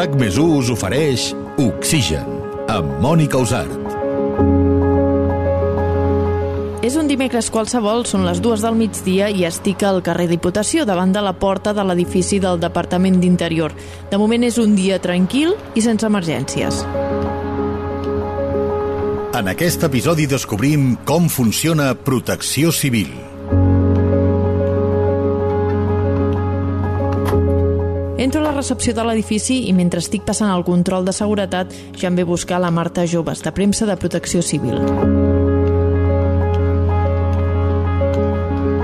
RAC 0.00 0.14
més 0.16 0.38
us 0.40 0.70
ofereix 0.72 1.26
Oxigen, 1.60 2.28
amb 2.72 3.02
Mònica 3.04 3.36
Usart. 3.36 3.74
És 6.80 6.96
un 6.96 7.10
dimecres 7.10 7.50
qualsevol, 7.52 8.06
són 8.08 8.24
les 8.24 8.40
dues 8.40 8.64
del 8.64 8.78
migdia 8.78 9.28
i 9.28 9.44
estic 9.44 9.84
al 9.84 10.00
carrer 10.06 10.24
Diputació 10.30 10.86
davant 10.88 11.12
de 11.12 11.20
la 11.20 11.34
porta 11.36 11.74
de 11.76 11.84
l'edifici 11.84 12.40
del 12.40 12.56
Departament 12.62 13.20
d'Interior. 13.20 13.76
De 14.08 14.16
moment 14.16 14.46
és 14.48 14.56
un 14.62 14.72
dia 14.78 14.96
tranquil 15.04 15.52
i 15.76 15.84
sense 15.84 16.08
emergències. 16.08 16.80
En 19.36 19.52
aquest 19.52 19.84
episodi 19.90 20.24
descobrim 20.32 20.94
com 21.04 21.28
funciona 21.28 21.92
Protecció 21.92 22.72
Civil. 22.72 23.29
Entro 28.20 28.42
a 28.42 28.44
la 28.44 28.52
recepció 28.52 28.92
de 28.92 29.00
l'edifici 29.00 29.54
i 29.64 29.72
mentre 29.72 30.02
estic 30.04 30.26
passant 30.28 30.50
el 30.52 30.60
control 30.66 31.06
de 31.08 31.12
seguretat 31.16 31.70
ja 31.96 32.10
em 32.10 32.18
ve 32.18 32.26
buscar 32.28 32.58
la 32.60 32.68
Marta 32.68 33.06
Joves, 33.08 33.40
de 33.40 33.48
premsa 33.56 33.86
de 33.88 33.94
Protecció 33.96 34.42
Civil. 34.44 34.76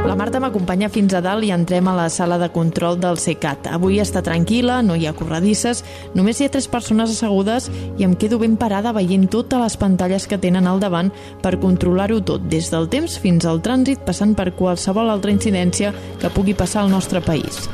La 0.09 0.15
Marta 0.17 0.41
m'acompanya 0.41 0.89
fins 0.89 1.13
a 1.13 1.21
dalt 1.21 1.45
i 1.45 1.51
entrem 1.53 1.91
a 1.91 1.93
la 1.99 2.07
sala 2.09 2.39
de 2.41 2.49
control 2.55 2.97
del 2.97 3.21
CECAT. 3.21 3.69
Avui 3.77 4.01
està 4.01 4.23
tranquil·la, 4.25 4.79
no 4.81 4.97
hi 4.97 5.05
ha 5.05 5.13
corredisses, 5.13 5.85
només 6.17 6.41
hi 6.41 6.49
ha 6.49 6.55
tres 6.55 6.71
persones 6.73 7.13
assegudes 7.13 7.69
i 7.99 8.09
em 8.09 8.15
quedo 8.17 8.39
ben 8.41 8.57
parada 8.57 8.95
veient 8.97 9.29
totes 9.29 9.61
les 9.61 9.77
pantalles 9.77 10.25
que 10.25 10.41
tenen 10.41 10.65
al 10.65 10.81
davant 10.81 11.13
per 11.45 11.59
controlar-ho 11.61 12.23
tot, 12.25 12.49
des 12.49 12.73
del 12.73 12.89
temps 12.89 13.21
fins 13.21 13.45
al 13.45 13.61
trànsit, 13.61 14.01
passant 14.09 14.33
per 14.33 14.55
qualsevol 14.57 15.13
altra 15.13 15.37
incidència 15.37 15.93
que 16.23 16.33
pugui 16.33 16.57
passar 16.57 16.87
al 16.87 16.95
nostre 16.97 17.21
país. 17.21 17.67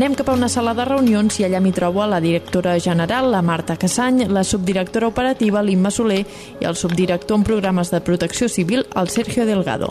Anem 0.00 0.14
cap 0.16 0.30
a 0.30 0.32
una 0.32 0.48
sala 0.48 0.72
de 0.72 0.84
reunions 0.88 1.34
i 1.36 1.44
allà 1.44 1.58
m'hi 1.60 1.74
trobo 1.76 2.00
a 2.00 2.06
la 2.08 2.22
directora 2.24 2.78
general, 2.80 3.26
la 3.28 3.42
Marta 3.44 3.74
Cassany, 3.76 4.22
la 4.32 4.40
subdirectora 4.40 5.10
operativa, 5.10 5.60
l'Imma 5.60 5.90
Soler, 5.92 6.22
i 6.56 6.64
el 6.64 6.78
subdirector 6.82 7.36
en 7.36 7.42
programes 7.44 7.90
de 7.92 7.98
protecció 8.00 8.48
civil, 8.48 8.86
el 8.96 9.10
Sergio 9.12 9.44
Delgado. 9.44 9.90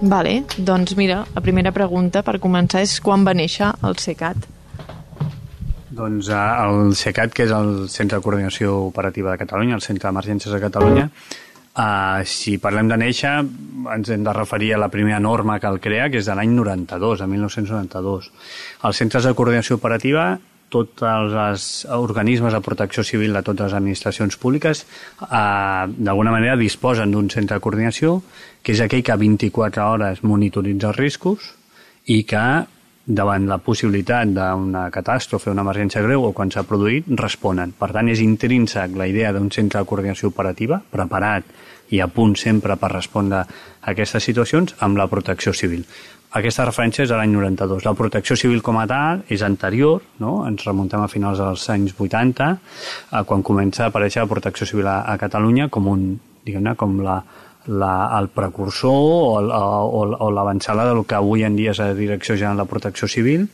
Vale, 0.00 0.32
doncs 0.58 0.96
mira, 0.98 1.20
la 1.36 1.42
primera 1.46 1.70
pregunta 1.70 2.24
per 2.26 2.40
començar 2.42 2.82
és 2.82 2.96
quan 2.98 3.22
va 3.22 3.36
néixer 3.38 3.68
el 3.86 3.94
CECAT? 3.94 4.48
Doncs 6.00 6.32
eh, 6.34 6.40
el 6.64 6.96
CECAT, 6.98 7.30
que 7.30 7.46
és 7.46 7.54
el 7.54 7.86
Centre 7.86 8.18
de 8.18 8.26
Coordinació 8.26 8.74
Operativa 8.88 9.30
de 9.30 9.44
Catalunya, 9.44 9.78
el 9.78 9.86
Centre 9.86 10.08
d'Emergències 10.08 10.50
de 10.50 10.60
Catalunya, 10.66 11.06
Uh, 11.70 12.26
si 12.26 12.56
parlem 12.58 12.88
de 12.90 12.96
néixer, 12.98 13.30
ens 13.94 14.08
hem 14.10 14.24
de 14.26 14.32
referir 14.34 14.72
a 14.74 14.80
la 14.82 14.88
primera 14.90 15.20
norma 15.22 15.60
que 15.62 15.68
el 15.70 15.78
crea, 15.78 16.08
que 16.10 16.18
és 16.18 16.26
de 16.26 16.34
l'any 16.34 16.50
92, 16.56 17.22
de 17.22 17.28
1992. 17.30 18.30
Els 18.88 18.98
centres 18.98 19.28
de 19.28 19.34
coordinació 19.38 19.78
operativa, 19.78 20.32
tots 20.70 21.02
els 21.06 21.68
organismes 21.94 22.54
de 22.54 22.62
protecció 22.62 23.04
civil 23.06 23.34
de 23.34 23.42
totes 23.46 23.70
les 23.70 23.78
administracions 23.78 24.36
públiques, 24.38 24.82
uh, 25.28 25.86
d'alguna 25.86 26.34
manera 26.34 26.58
disposen 26.58 27.14
d'un 27.14 27.30
centre 27.30 27.58
de 27.58 27.62
coordinació, 27.62 28.18
que 28.62 28.74
és 28.74 28.82
aquell 28.82 29.06
que 29.06 29.14
a 29.14 29.20
24 29.22 29.86
hores 29.86 30.24
monitoritza 30.26 30.90
els 30.90 30.98
riscos 30.98 31.52
i 32.10 32.24
que 32.26 32.44
davant 33.10 33.48
la 33.50 33.58
possibilitat 33.58 34.30
d'una 34.34 34.86
catàstrofe, 34.94 35.50
una 35.50 35.64
emergència 35.66 36.02
greu 36.04 36.28
o 36.28 36.32
quan 36.36 36.52
s'ha 36.52 36.62
produït, 36.68 37.08
responen. 37.18 37.74
Per 37.78 37.90
tant, 37.94 38.08
és 38.12 38.22
intrínsec 38.22 38.94
la 38.96 39.08
idea 39.10 39.32
d'un 39.34 39.50
centre 39.50 39.82
de 39.82 39.88
coordinació 39.88 40.30
operativa 40.30 40.80
preparat 40.92 41.50
i 41.90 42.00
a 42.00 42.06
punt 42.06 42.36
sempre 42.38 42.76
per 42.78 42.92
respondre 42.92 43.42
a 43.42 43.92
aquestes 43.92 44.24
situacions 44.30 44.76
amb 44.86 45.00
la 45.00 45.08
protecció 45.10 45.52
civil. 45.56 45.84
Aquesta 46.38 46.62
referència 46.62 47.02
és 47.02 47.10
de 47.10 47.16
l'any 47.18 47.32
92. 47.34 47.82
La 47.82 47.96
protecció 47.98 48.36
civil 48.38 48.60
com 48.62 48.76
a 48.78 48.86
tal 48.86 49.24
és 49.34 49.42
anterior, 49.42 50.04
no? 50.22 50.44
ens 50.46 50.62
remuntem 50.62 51.02
a 51.02 51.10
finals 51.10 51.42
dels 51.42 51.66
anys 51.74 51.96
80, 51.98 52.50
eh, 52.54 53.22
quan 53.26 53.42
comença 53.42 53.84
a 53.84 53.90
aparèixer 53.90 54.22
la 54.22 54.30
protecció 54.30 54.68
civil 54.70 54.86
a, 54.86 55.00
a 55.10 55.18
Catalunya 55.18 55.66
com 55.74 55.90
un, 55.90 56.04
diguem-ne, 56.46 56.76
com 56.78 57.00
la, 57.02 57.18
la, 57.66 58.18
el 58.18 58.28
precursor 58.28 58.90
o, 58.90 59.40
o, 59.40 60.06
o 60.16 60.30
l'avançada 60.32 60.86
del 60.88 61.04
que 61.04 61.18
avui 61.18 61.44
en 61.44 61.56
dia 61.58 61.70
és 61.74 61.80
la 61.82 61.94
Direcció 61.94 62.36
General 62.36 62.62
de 62.62 62.70
Protecció 62.70 63.08
Civil, 63.08 63.48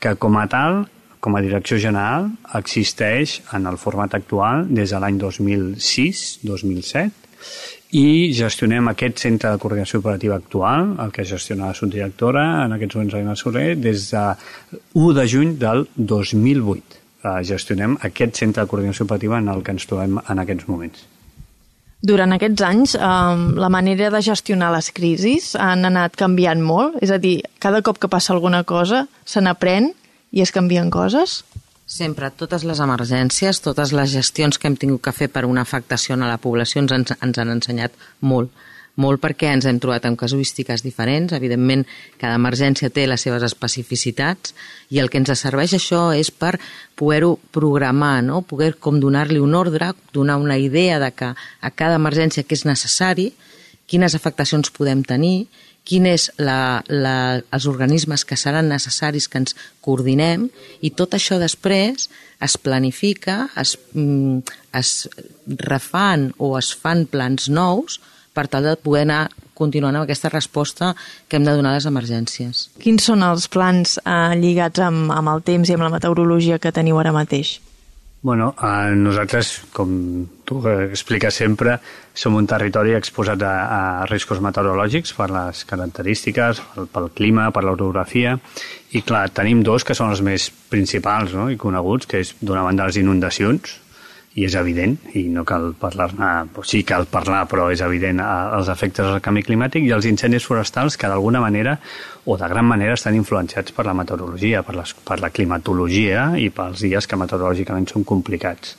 que 0.00 0.14
com 0.20 0.36
a 0.40 0.46
tal, 0.50 0.86
com 1.20 1.36
a 1.36 1.42
Direcció 1.44 1.78
General, 1.82 2.30
existeix 2.58 3.40
en 3.56 3.66
el 3.70 3.78
format 3.80 4.14
actual 4.18 4.66
des 4.68 4.90
de 4.92 5.00
l'any 5.02 5.18
2006-2007 5.22 7.10
i 7.96 8.32
gestionem 8.34 8.90
aquest 8.90 9.22
centre 9.22 9.50
de 9.52 9.58
coordinació 9.62 10.00
operativa 10.02 10.34
actual, 10.36 10.96
el 11.04 11.12
que 11.14 11.24
gestiona 11.24 11.70
la 11.70 11.78
subdirectora, 11.78 12.44
en 12.66 12.74
aquests 12.74 12.98
moments 12.98 13.14
Aina 13.14 13.36
Soler, 13.38 13.76
des 13.78 14.10
de 14.10 14.24
1 14.94 15.12
de 15.14 15.26
juny 15.30 15.56
del 15.62 15.86
2008. 15.96 17.02
Eh, 17.22 17.42
gestionem 17.46 17.96
aquest 18.08 18.42
centre 18.42 18.62
de 18.62 18.70
coordinació 18.70 19.06
operativa 19.06 19.38
en 19.38 19.48
el 19.48 19.62
que 19.62 19.72
ens 19.74 19.86
trobem 19.86 20.18
en 20.18 20.42
aquests 20.42 20.68
moments. 20.68 21.15
Durant 22.02 22.32
aquests 22.36 22.62
anys, 22.62 22.94
eh, 22.94 23.00
la 23.56 23.68
manera 23.72 24.10
de 24.10 24.20
gestionar 24.22 24.72
les 24.74 24.90
crisis 24.92 25.54
han 25.56 25.84
anat 25.88 26.16
canviant 26.16 26.60
molt? 26.60 26.98
És 27.02 27.10
a 27.10 27.18
dir, 27.18 27.42
cada 27.58 27.82
cop 27.82 27.98
que 27.98 28.08
passa 28.08 28.34
alguna 28.34 28.64
cosa 28.64 29.06
se 29.24 29.40
n'aprèn 29.40 29.92
i 30.32 30.42
es 30.42 30.52
canvien 30.52 30.90
coses? 30.90 31.42
Sempre, 31.86 32.30
totes 32.34 32.64
les 32.66 32.80
emergències, 32.82 33.60
totes 33.62 33.92
les 33.94 34.10
gestions 34.10 34.58
que 34.58 34.66
hem 34.66 34.76
tingut 34.76 35.04
que 35.06 35.12
fer 35.14 35.28
per 35.30 35.44
una 35.46 35.62
afectació 35.62 36.14
a 36.14 36.26
la 36.26 36.38
població 36.38 36.82
ens, 36.82 37.14
ens 37.22 37.38
han 37.38 37.50
ensenyat 37.50 37.92
molt 38.20 38.50
molt 38.96 39.20
perquè 39.22 39.52
ens 39.52 39.66
hem 39.68 39.78
trobat 39.82 40.06
amb 40.08 40.18
casuístiques 40.18 40.82
diferents. 40.84 41.34
Evidentment, 41.36 41.84
cada 42.20 42.38
emergència 42.40 42.90
té 42.90 43.06
les 43.06 43.22
seves 43.22 43.44
especificitats 43.46 44.54
i 44.90 45.00
el 45.02 45.10
que 45.12 45.20
ens 45.20 45.32
serveix 45.36 45.76
això 45.76 46.08
és 46.16 46.30
per 46.30 46.56
poder-ho 46.96 47.36
programar, 47.52 48.22
no? 48.24 48.42
poder 48.42 48.74
com 48.80 49.00
donar-li 49.00 49.40
un 49.42 49.54
ordre, 49.54 49.92
donar 50.16 50.38
una 50.40 50.58
idea 50.58 50.98
de 51.02 51.12
que 51.12 51.32
a 51.36 51.70
cada 51.70 52.00
emergència 52.00 52.44
que 52.44 52.56
és 52.56 52.66
necessari, 52.68 53.32
quines 53.86 54.16
afectacions 54.18 54.72
podem 54.74 55.04
tenir, 55.06 55.46
quin 55.86 56.08
és 56.10 56.26
la, 56.42 56.82
la, 56.90 57.38
els 57.54 57.66
organismes 57.70 58.24
que 58.26 58.38
seran 58.38 58.66
necessaris 58.72 59.28
que 59.30 59.38
ens 59.38 59.54
coordinem 59.84 60.48
i 60.82 60.90
tot 60.90 61.14
això 61.14 61.38
després 61.38 62.08
es 62.42 62.56
planifica, 62.58 63.46
es, 63.54 63.76
mm, 63.94 64.40
es 64.74 64.90
refan 65.62 66.32
o 66.42 66.56
es 66.58 66.72
fan 66.74 67.06
plans 67.06 67.46
nous 67.48 68.00
per 68.36 68.46
tal 68.52 68.68
de 68.68 68.76
poder 68.76 69.06
anar 69.08 69.24
continuant 69.56 69.96
amb 69.96 70.04
aquesta 70.04 70.30
resposta 70.32 70.92
que 71.26 71.38
hem 71.38 71.46
de 71.48 71.56
donar 71.56 71.72
a 71.72 71.80
les 71.80 71.88
emergències. 71.88 72.66
Quins 72.82 73.08
són 73.08 73.24
els 73.24 73.48
plans 73.48 73.96
eh, 74.02 74.34
lligats 74.36 74.84
amb, 74.84 75.08
amb 75.14 75.32
el 75.32 75.46
temps 75.46 75.70
i 75.70 75.76
amb 75.76 75.88
la 75.88 75.94
meteorologia 75.96 76.60
que 76.60 76.74
teniu 76.76 77.00
ara 77.00 77.14
mateix? 77.16 77.56
Bueno, 78.26 78.54
eh, 78.58 78.94
nosaltres, 78.96 79.52
com 79.72 79.90
tu 80.44 80.58
expliques 80.66 81.36
sempre, 81.36 81.76
som 82.16 82.34
un 82.34 82.48
territori 82.48 82.96
exposat 82.96 83.42
a, 83.46 83.52
a 83.76 83.80
riscos 84.10 84.40
meteorològics 84.42 85.12
per 85.14 85.28
les 85.30 85.62
característiques, 85.68 86.62
pel, 86.74 86.88
pel 86.90 87.06
clima, 87.14 87.50
per 87.54 87.62
l'orografia, 87.62 88.34
i 88.98 89.04
clar, 89.06 89.28
tenim 89.36 89.62
dos 89.62 89.86
que 89.86 89.94
són 89.94 90.10
els 90.10 90.24
més 90.26 90.48
principals 90.72 91.36
no? 91.38 91.46
i 91.52 91.60
coneguts, 91.60 92.10
que 92.10 92.24
és 92.24 92.34
d'una 92.40 92.64
banda 92.66 92.88
les 92.88 92.98
inundacions, 92.98 93.76
i 94.36 94.44
és 94.44 94.54
evident, 94.58 94.98
i 95.16 95.22
no 95.32 95.46
cal 95.48 95.70
parlar-ne, 95.80 96.28
sí 96.68 96.82
cal 96.84 97.06
parlar, 97.08 97.46
però 97.48 97.70
és 97.72 97.80
evident 97.80 98.20
els 98.20 98.68
efectes 98.68 99.08
del 99.08 99.22
canvi 99.24 99.42
climàtic 99.46 99.86
i 99.86 99.94
els 99.96 100.04
incendis 100.10 100.44
forestals 100.44 100.98
que 101.00 101.08
d'alguna 101.08 101.40
manera 101.40 101.78
o 102.26 102.36
de 102.36 102.48
gran 102.50 102.68
manera 102.68 102.98
estan 102.98 103.16
influenciats 103.16 103.72
per 103.72 103.86
la 103.86 103.94
meteorologia, 103.96 104.60
per, 104.66 104.74
les, 104.76 104.92
per 105.08 105.20
la 105.22 105.30
climatologia 105.32 106.28
i 106.36 106.50
pels 106.52 106.84
dies 106.84 107.08
que 107.08 107.16
meteorològicament 107.16 107.88
són 107.88 108.04
complicats. 108.04 108.76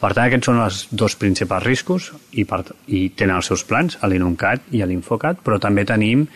Per 0.00 0.10
tant, 0.10 0.24
aquests 0.26 0.50
són 0.50 0.62
els 0.64 0.82
dos 0.90 1.14
principals 1.20 1.66
riscos 1.68 2.10
i, 2.32 2.42
per, 2.48 2.64
i 2.88 3.06
tenen 3.14 3.38
els 3.38 3.52
seus 3.52 3.62
plans, 3.68 4.00
l'INUNCAT 4.02 4.72
i 4.74 4.82
l'INFOCAT, 4.82 5.44
però 5.46 5.60
també 5.62 5.86
tenim 5.86 6.26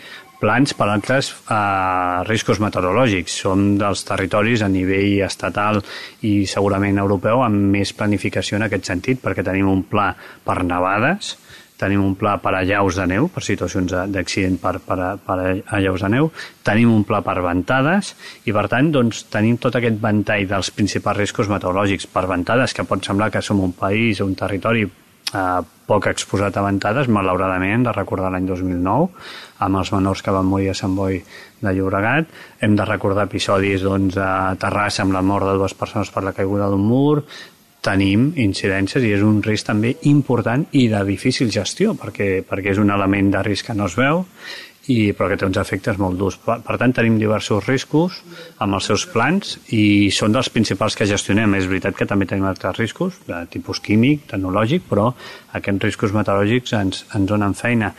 plans 0.40 0.72
per 0.75 0.88
altres 0.88 1.31
eh, 1.31 2.25
riscos 2.28 2.60
meteorològics. 2.62 3.37
Som 3.44 3.76
dels 3.81 4.04
territoris 4.08 4.64
a 4.64 4.70
nivell 4.72 5.20
estatal 5.26 5.82
i 6.26 6.46
segurament 6.50 6.98
europeu 6.98 7.44
amb 7.44 7.70
més 7.76 7.92
planificació 7.96 8.58
en 8.58 8.66
aquest 8.66 8.90
sentit, 8.90 9.22
perquè 9.22 9.44
tenim 9.46 9.69
un 9.70 9.84
pla 9.88 10.10
per 10.46 10.62
nevades, 10.64 11.37
tenim 11.81 12.02
un 12.04 12.14
pla 12.20 12.34
per 12.42 12.52
allaus 12.58 12.98
de 13.00 13.06
neu, 13.08 13.28
per 13.32 13.42
situacions 13.44 13.92
d'accident 14.12 14.58
per, 14.60 14.75
per, 14.84 14.98
per 15.25 15.37
allaus 15.78 16.04
de 16.04 16.10
neu, 16.12 16.31
tenim 16.66 16.92
un 16.92 17.06
pla 17.08 17.22
per 17.25 17.38
ventades 17.44 18.14
i, 18.44 18.52
per 18.52 18.66
tant, 18.72 18.90
doncs, 18.92 19.25
tenim 19.32 19.56
tot 19.60 19.78
aquest 19.81 20.00
ventall 20.02 20.48
dels 20.50 20.72
principals 20.76 21.22
riscos 21.22 21.48
meteorològics. 21.52 22.10
Per 22.12 22.26
ventades, 22.28 22.76
que 22.76 22.84
pot 22.88 23.04
semblar 23.06 23.31
que 23.32 23.44
som 23.44 23.62
un 23.64 23.72
país 23.76 24.20
o 24.20 24.28
un 24.28 24.37
territori 24.37 24.84
eh, 25.34 25.60
poc 25.90 26.06
exposat 26.10 26.56
a 26.56 26.64
ventades, 26.64 27.10
malauradament, 27.10 27.84
de 27.86 27.94
recordar 27.96 28.30
l'any 28.32 28.46
2009, 28.48 29.08
amb 29.66 29.80
els 29.80 29.92
menors 29.94 30.22
que 30.22 30.34
van 30.34 30.48
morir 30.48 30.70
a 30.70 30.78
Sant 30.78 30.94
Boi 30.96 31.20
de 31.60 31.72
Llobregat. 31.76 32.30
Hem 32.60 32.76
de 32.78 32.86
recordar 32.88 33.26
episodis 33.28 33.82
doncs, 33.86 34.18
a 34.18 34.54
Terrassa 34.60 35.04
amb 35.04 35.16
la 35.16 35.24
mort 35.26 35.48
de 35.48 35.56
dues 35.58 35.74
persones 35.74 36.12
per 36.14 36.24
la 36.26 36.34
caiguda 36.36 36.70
d'un 36.70 36.86
mur, 36.86 37.24
tenim 37.80 38.30
incidències 38.36 39.04
i 39.04 39.14
és 39.16 39.22
un 39.24 39.38
risc 39.42 39.70
també 39.70 39.94
important 40.10 40.66
i 40.76 40.86
de 40.92 41.00
difícil 41.08 41.48
gestió 41.52 41.94
perquè, 41.96 42.42
perquè 42.44 42.74
és 42.74 42.80
un 42.82 42.92
element 42.92 43.30
de 43.32 43.40
risc 43.46 43.70
que 43.70 43.76
no 43.76 43.88
es 43.88 43.96
veu 43.96 44.26
i, 44.88 45.12
però 45.12 45.28
que 45.28 45.36
té 45.36 45.46
uns 45.46 45.58
efectes 45.60 45.98
molt 46.00 46.16
durs. 46.18 46.38
Per, 46.40 46.56
per 46.64 46.76
tant, 46.80 46.94
tenim 46.96 47.18
diversos 47.20 47.66
riscos 47.66 48.20
amb 48.64 48.78
els 48.78 48.88
seus 48.88 49.04
plans 49.12 49.58
i 49.76 50.08
són 50.14 50.32
dels 50.32 50.48
principals 50.52 50.96
que 50.96 51.08
gestionem. 51.10 51.54
És 51.58 51.68
veritat 51.70 51.98
que 51.98 52.08
també 52.08 52.26
tenim 52.30 52.48
altres 52.48 52.78
riscos, 52.78 53.20
de 53.28 53.42
tipus 53.52 53.82
químic, 53.84 54.26
tecnològic, 54.32 54.88
però 54.88 55.10
aquests 55.58 55.84
riscos 55.84 56.16
meteorològics 56.16 56.74
ens, 56.80 57.04
ens 57.14 57.28
donen 57.28 57.54
feina 57.58 57.92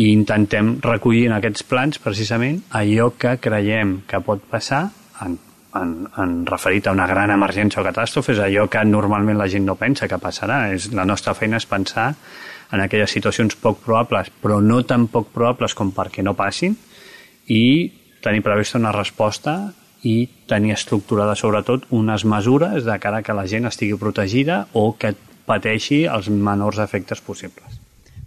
i 0.00 0.10
intentem 0.14 0.76
recollir 0.84 1.26
en 1.28 1.36
aquests 1.36 1.66
plans 1.66 1.98
precisament 2.00 2.60
allò 2.78 3.10
que 3.18 3.36
creiem 3.42 4.00
que 4.08 4.20
pot 4.24 4.44
passar 4.48 4.84
en, 5.24 5.34
en, 5.76 5.96
en 6.22 6.36
referit 6.46 6.86
a 6.86 6.94
una 6.94 7.08
gran 7.10 7.32
emergència 7.34 7.82
o 7.82 7.86
catàstrofe, 7.86 8.36
és 8.36 8.44
allò 8.44 8.68
que 8.70 8.84
normalment 8.86 9.38
la 9.38 9.48
gent 9.50 9.66
no 9.66 9.76
pensa 9.80 10.08
que 10.08 10.20
passarà. 10.22 10.62
És, 10.74 10.90
la 10.94 11.06
nostra 11.08 11.34
feina 11.34 11.60
és 11.60 11.68
pensar 11.68 12.12
en 12.70 12.82
aquelles 12.82 13.10
situacions 13.10 13.56
poc 13.58 13.80
probables, 13.84 14.30
però 14.42 14.60
no 14.62 14.82
tan 14.86 15.08
poc 15.10 15.32
probables 15.34 15.74
com 15.74 15.90
perquè 15.94 16.22
no 16.22 16.36
passin, 16.38 16.76
i 17.50 17.90
tenir 18.22 18.44
prevista 18.46 18.78
una 18.78 18.92
resposta 18.94 19.72
i 20.06 20.28
tenir 20.48 20.74
estructurada 20.76 21.34
sobretot 21.36 21.88
unes 21.90 22.24
mesures 22.24 22.86
de 22.86 22.98
cara 23.02 23.22
que 23.22 23.36
la 23.36 23.46
gent 23.50 23.68
estigui 23.68 23.98
protegida 24.00 24.66
o 24.72 24.92
que 24.96 25.16
pateixi 25.48 26.04
els 26.06 26.30
menors 26.30 26.78
efectes 26.78 27.20
possibles. 27.20 27.79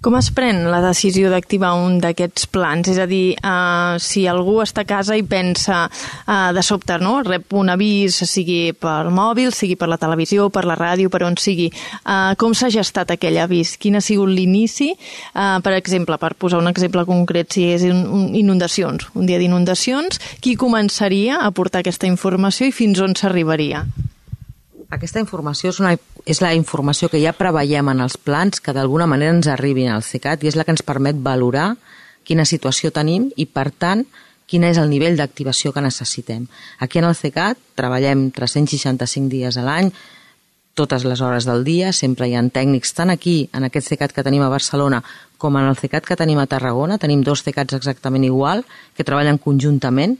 Com 0.03 0.17
es 0.19 0.27
pren 0.35 0.65
la 0.67 0.81
decisió 0.83 1.29
d'activar 1.31 1.69
un 1.79 1.94
d'aquests 2.03 2.50
plans? 2.51 2.89
És 2.91 2.97
a 3.00 3.05
dir, 3.07 3.38
uh, 3.39 3.95
si 4.03 4.25
algú 4.27 4.57
està 4.59 4.83
a 4.83 4.89
casa 4.89 5.15
i 5.15 5.23
pensa 5.23 5.85
uh, 5.88 6.50
de 6.51 6.63
sobte, 6.67 6.97
no? 7.00 7.13
rep 7.23 7.55
un 7.55 7.71
avís, 7.71 8.17
sigui 8.27 8.73
pel 8.75 9.13
mòbil, 9.15 9.53
sigui 9.55 9.77
per 9.79 9.88
la 9.88 9.97
televisió, 10.01 10.50
per 10.51 10.65
la 10.67 10.75
ràdio, 10.75 11.07
per 11.07 11.23
on 11.23 11.39
sigui, 11.39 11.69
uh, 12.03 12.35
com 12.35 12.51
s'ha 12.51 12.67
gestat 12.75 13.15
aquell 13.15 13.39
avís? 13.45 13.77
Quin 13.79 13.95
ha 13.95 14.03
sigut 14.03 14.27
l'inici? 14.27 14.91
Uh, 15.31 15.61
per 15.63 15.77
exemple, 15.79 16.19
per 16.19 16.35
posar 16.35 16.59
un 16.59 16.67
exemple 16.67 17.07
concret, 17.07 17.55
si 17.55 17.69
és 17.71 17.88
un, 17.88 18.03
un, 18.03 18.31
inundacions, 18.35 19.07
un 19.15 19.31
dia 19.31 19.39
d'inundacions, 19.39 20.19
qui 20.44 20.59
començaria 20.59 21.39
a 21.39 21.53
portar 21.55 21.79
aquesta 21.79 22.11
informació 22.11 22.67
i 22.67 22.75
fins 22.75 23.00
on 23.00 23.15
s'arribaria? 23.15 23.85
Aquesta 24.94 25.22
informació 25.24 25.72
és, 25.74 25.80
una, 25.81 25.95
és 26.30 26.40
la 26.44 26.54
informació 26.54 27.10
que 27.10 27.22
ja 27.22 27.34
preveiem 27.34 27.90
en 27.90 28.04
els 28.06 28.18
plans 28.18 28.62
que 28.62 28.75
d'alguna 28.75 29.07
manera 29.10 29.34
ens 29.34 29.50
arribin 29.50 29.90
al 29.90 30.06
CECAT 30.06 30.44
i 30.44 30.51
és 30.51 30.57
la 30.60 30.68
que 30.68 30.75
ens 30.75 30.86
permet 30.86 31.18
valorar 31.18 31.72
quina 32.28 32.45
situació 32.45 32.92
tenim 32.94 33.31
i, 33.36 33.48
per 33.50 33.72
tant, 33.72 34.06
quin 34.45 34.68
és 34.68 34.78
el 34.78 34.92
nivell 34.92 35.18
d'activació 35.18 35.74
que 35.74 35.81
necessitem. 35.81 36.45
Aquí 36.80 37.01
en 37.01 37.07
el 37.10 37.16
CECAT 37.18 37.57
treballem 37.80 38.28
365 38.36 39.31
dies 39.31 39.57
a 39.57 39.63
l'any, 39.66 39.90
totes 40.74 41.06
les 41.06 41.22
hores 41.22 41.46
del 41.46 41.63
dia, 41.63 41.92
sempre 41.94 42.28
hi 42.28 42.36
ha 42.36 42.44
tècnics, 42.54 42.94
tant 42.98 43.13
aquí, 43.13 43.50
en 43.54 43.66
aquest 43.66 43.89
CECAT 43.89 44.13
que 44.13 44.25
tenim 44.25 44.42
a 44.46 44.51
Barcelona, 44.54 45.04
com 45.38 45.57
en 45.57 45.69
el 45.69 45.78
CECAT 45.78 46.06
que 46.06 46.18
tenim 46.19 46.39
a 46.42 46.48
Tarragona, 46.50 47.00
tenim 47.01 47.22
dos 47.25 47.44
CECATs 47.46 47.78
exactament 47.78 48.25
igual, 48.25 48.66
que 48.98 49.06
treballen 49.06 49.42
conjuntament, 49.42 50.18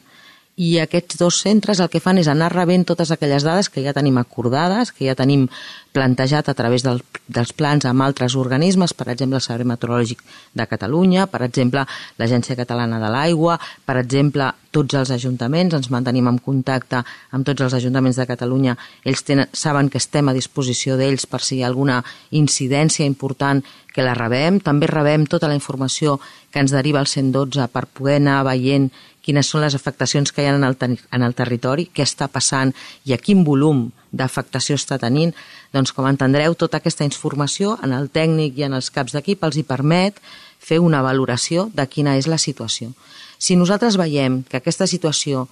i 0.56 0.78
aquests 0.78 1.18
dos 1.18 1.40
centres 1.42 1.80
el 1.82 1.90
que 1.90 2.02
fan 2.04 2.20
és 2.22 2.28
anar 2.30 2.52
rebent 2.54 2.84
totes 2.86 3.10
aquelles 3.12 3.46
dades 3.46 3.72
que 3.74 3.82
ja 3.82 3.94
tenim 3.94 4.20
acordades, 4.22 4.92
que 4.94 5.08
ja 5.08 5.16
tenim 5.18 5.48
plantejat 5.94 6.50
a 6.50 6.54
través 6.54 6.84
del, 6.86 7.02
dels 7.26 7.54
plans 7.58 7.86
amb 7.90 8.06
altres 8.06 8.36
organismes, 8.38 8.94
per 8.94 9.08
exemple 9.10 9.40
el 9.40 9.46
Servei 9.46 9.66
Meteorològic 9.70 10.22
de 10.54 10.68
Catalunya, 10.70 11.26
per 11.30 11.42
exemple 11.46 11.86
l'Agència 12.22 12.58
Catalana 12.58 13.00
de 13.02 13.10
l'Aigua, 13.14 13.58
per 13.86 13.98
exemple 14.02 14.52
tots 14.74 14.98
els 14.98 15.12
ajuntaments, 15.14 15.74
ens 15.78 15.90
mantenim 15.94 16.30
en 16.30 16.38
contacte 16.42 17.02
amb 17.32 17.46
tots 17.46 17.62
els 17.66 17.78
ajuntaments 17.78 18.18
de 18.18 18.28
Catalunya, 18.30 18.78
ells 19.06 19.26
tenen, 19.26 19.50
saben 19.54 19.90
que 19.90 20.02
estem 20.02 20.30
a 20.30 20.38
disposició 20.38 20.98
d'ells 20.98 21.26
per 21.30 21.42
si 21.42 21.58
hi 21.58 21.64
ha 21.64 21.70
alguna 21.70 22.02
incidència 22.30 23.06
important 23.06 23.62
que 23.94 24.06
la 24.06 24.16
rebem, 24.18 24.58
també 24.66 24.90
rebem 24.90 25.28
tota 25.30 25.50
la 25.50 25.58
informació 25.58 26.18
que 26.52 26.62
ens 26.62 26.74
deriva 26.74 27.02
el 27.02 27.10
112 27.10 27.70
per 27.70 27.86
poder 27.86 28.18
anar 28.18 28.42
veient 28.50 28.90
quines 29.24 29.48
són 29.48 29.64
les 29.64 29.76
afectacions 29.76 30.32
que 30.32 30.44
hi 30.44 30.50
ha 30.50 30.56
en 30.58 30.66
el, 30.68 30.76
en 30.78 31.24
el 31.24 31.36
territori, 31.36 31.88
què 31.96 32.04
està 32.04 32.28
passant 32.28 32.74
i 33.08 33.16
a 33.16 33.20
quin 33.22 33.44
volum 33.48 33.86
d'afectació 34.12 34.76
està 34.78 35.00
tenint, 35.02 35.32
doncs 35.74 35.94
com 35.96 36.08
entendreu, 36.10 36.54
tota 36.60 36.82
aquesta 36.82 37.08
informació 37.08 37.78
en 37.84 37.96
el 37.96 38.12
tècnic 38.14 38.60
i 38.60 38.68
en 38.68 38.76
els 38.78 38.92
caps 38.94 39.16
d'equip 39.16 39.44
els 39.48 39.58
hi 39.58 39.64
permet 39.68 40.20
fer 40.64 40.80
una 40.84 41.02
valoració 41.04 41.70
de 41.74 41.88
quina 41.88 42.18
és 42.20 42.28
la 42.28 42.38
situació. 42.38 42.92
Si 43.40 43.58
nosaltres 43.60 43.98
veiem 44.00 44.44
que 44.48 44.60
aquesta 44.60 44.88
situació 44.88 45.48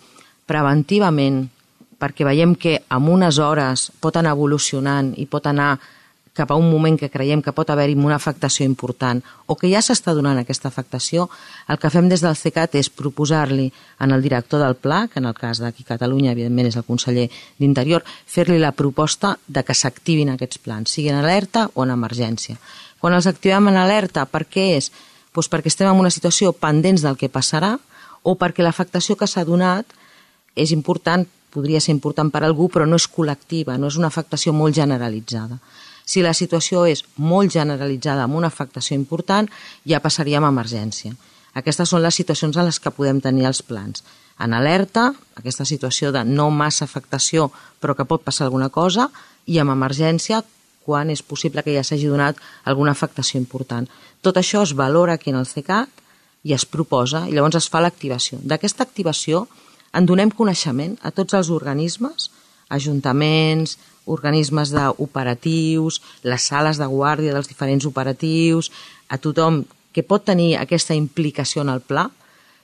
preventivament, 0.48 1.46
perquè 2.00 2.26
veiem 2.28 2.56
que 2.56 2.78
en 2.90 3.10
unes 3.10 3.40
hores 3.40 3.90
pot 4.02 4.16
anar 4.18 4.36
evolucionant 4.38 5.12
i 5.18 5.28
pot 5.30 5.48
anar 5.48 5.76
cap 6.34 6.52
a 6.52 6.56
un 6.56 6.70
moment 6.72 6.96
que 6.98 7.10
creiem 7.12 7.42
que 7.44 7.52
pot 7.52 7.70
haver-hi 7.70 7.98
una 8.00 8.16
afectació 8.16 8.66
important 8.66 9.20
o 9.52 9.58
que 9.60 9.68
ja 9.72 9.82
s'està 9.84 10.14
donant 10.16 10.40
aquesta 10.40 10.70
afectació, 10.72 11.28
el 11.68 11.80
que 11.80 11.92
fem 11.92 12.08
des 12.10 12.24
del 12.24 12.38
CECAT 12.40 12.78
és 12.80 12.90
proposar-li 12.90 13.68
en 14.00 14.16
el 14.16 14.24
director 14.24 14.62
del 14.64 14.78
pla, 14.80 15.08
que 15.12 15.20
en 15.20 15.28
el 15.28 15.36
cas 15.36 15.60
d'aquí 15.60 15.84
Catalunya, 15.84 16.32
evidentment, 16.32 16.70
és 16.72 16.78
el 16.80 16.88
conseller 16.88 17.28
d'Interior, 17.60 18.06
fer-li 18.26 18.60
la 18.60 18.72
proposta 18.72 19.36
de 19.48 19.64
que 19.68 19.76
s'activin 19.76 20.32
aquests 20.32 20.64
plans, 20.64 20.92
sigui 20.92 21.12
en 21.12 21.20
alerta 21.20 21.68
o 21.74 21.84
en 21.84 21.92
emergència. 21.92 22.56
Quan 23.00 23.18
els 23.18 23.28
activem 23.28 23.68
en 23.68 23.82
alerta, 23.82 24.24
per 24.26 24.46
què 24.48 24.78
és? 24.78 24.92
Doncs 25.36 25.50
perquè 25.52 25.72
estem 25.72 25.90
en 25.92 26.00
una 26.00 26.12
situació 26.14 26.54
pendents 26.54 27.04
del 27.04 27.18
que 27.20 27.32
passarà 27.32 27.76
o 28.24 28.38
perquè 28.40 28.64
l'afectació 28.64 29.18
que 29.18 29.28
s'ha 29.28 29.44
donat 29.44 29.86
és 30.56 30.72
important, 30.72 31.26
podria 31.52 31.82
ser 31.84 31.92
important 31.96 32.32
per 32.32 32.44
algú, 32.46 32.70
però 32.72 32.86
no 32.88 33.00
és 33.00 33.08
col·lectiva, 33.12 33.78
no 33.78 33.92
és 33.92 33.98
una 34.00 34.12
afectació 34.12 34.54
molt 34.56 34.76
generalitzada. 34.76 35.60
Si 36.06 36.24
la 36.24 36.34
situació 36.34 36.86
és 36.90 37.04
molt 37.18 37.52
generalitzada 37.54 38.26
amb 38.26 38.36
una 38.40 38.50
afectació 38.52 38.96
important, 38.96 39.50
ja 39.88 40.02
passaríem 40.04 40.44
a 40.44 40.52
emergència. 40.54 41.14
Aquestes 41.54 41.90
són 41.92 42.04
les 42.04 42.16
situacions 42.16 42.58
en 42.58 42.68
les 42.68 42.80
que 42.80 42.94
podem 42.96 43.20
tenir 43.22 43.46
els 43.50 43.62
plans. 43.62 44.04
En 44.42 44.56
alerta, 44.58 45.12
aquesta 45.36 45.66
situació 45.68 46.12
de 46.16 46.24
no 46.26 46.50
massa 46.50 46.86
afectació 46.88 47.52
però 47.80 47.96
que 47.96 48.08
pot 48.08 48.24
passar 48.24 48.48
alguna 48.48 48.70
cosa, 48.70 49.10
i 49.46 49.60
amb 49.60 49.74
emergència, 49.74 50.42
quan 50.86 51.10
és 51.14 51.22
possible 51.22 51.64
que 51.64 51.74
ja 51.76 51.84
s'hagi 51.86 52.10
donat 52.10 52.40
alguna 52.66 52.94
afectació 52.96 53.40
important. 53.40 53.88
Tot 54.22 54.38
això 54.38 54.64
es 54.66 54.74
valora 54.78 55.18
aquí 55.18 55.30
en 55.30 55.40
el 55.42 55.50
CECAT 55.50 56.02
i 56.44 56.54
es 56.54 56.66
proposa, 56.66 57.28
i 57.28 57.36
llavors 57.36 57.60
es 57.60 57.70
fa 57.70 57.82
l'activació. 57.82 58.40
D'aquesta 58.42 58.84
activació 58.84 59.48
en 59.94 60.08
donem 60.10 60.32
coneixement 60.32 60.98
a 61.04 61.12
tots 61.12 61.36
els 61.38 61.52
organismes, 61.54 62.32
ajuntaments, 62.72 63.78
organismes 64.06 64.74
operatius, 64.98 66.02
les 66.24 66.48
sales 66.48 66.80
de 66.82 66.88
guàrdia 66.88 67.36
dels 67.36 67.50
diferents 67.52 67.86
operatius, 67.86 68.72
a 69.10 69.20
tothom 69.22 69.64
que 69.92 70.04
pot 70.08 70.24
tenir 70.26 70.56
aquesta 70.58 70.96
implicació 70.96 71.62
en 71.62 71.70
el 71.70 71.84
pla 71.84 72.08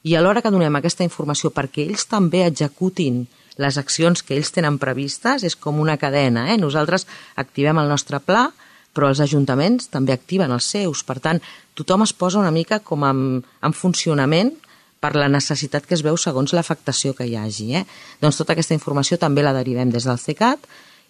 i 0.07 0.15
alhora 0.15 0.41
que 0.41 0.51
donem 0.53 0.75
aquesta 0.79 1.03
informació 1.03 1.51
perquè 1.51 1.83
ells 1.83 2.07
també 2.07 2.45
executin 2.45 3.25
les 3.57 3.77
accions 3.77 4.21
que 4.23 4.37
ells 4.37 4.53
tenen 4.53 4.77
previstes, 4.77 5.43
és 5.43 5.55
com 5.57 5.81
una 5.81 5.97
cadena. 5.97 6.45
Eh? 6.53 6.57
Nosaltres 6.61 7.07
activem 7.35 7.79
el 7.81 7.89
nostre 7.89 8.19
pla, 8.21 8.45
però 8.93 9.09
els 9.09 9.21
ajuntaments 9.21 9.89
també 9.93 10.13
activen 10.13 10.53
els 10.53 10.69
seus. 10.69 11.03
Per 11.03 11.17
tant, 11.19 11.41
tothom 11.77 12.05
es 12.05 12.13
posa 12.13 12.39
una 12.39 12.53
mica 12.53 12.79
com 12.85 13.03
en, 13.05 13.23
en 13.43 13.73
funcionament 13.73 14.53
per 15.07 15.15
la 15.15 15.29
necessitat 15.31 15.87
que 15.87 15.95
es 15.95 16.03
veu 16.03 16.17
segons 16.19 16.51
l'afectació 16.55 17.15
que 17.15 17.27
hi 17.27 17.37
hagi. 17.39 17.71
Eh? 17.79 17.85
Doncs 18.19 18.41
tota 18.41 18.53
aquesta 18.55 18.75
informació 18.75 19.17
també 19.21 19.45
la 19.45 19.55
derivem 19.55 19.93
des 19.93 20.07
del 20.07 20.19
CECAT 20.19 20.67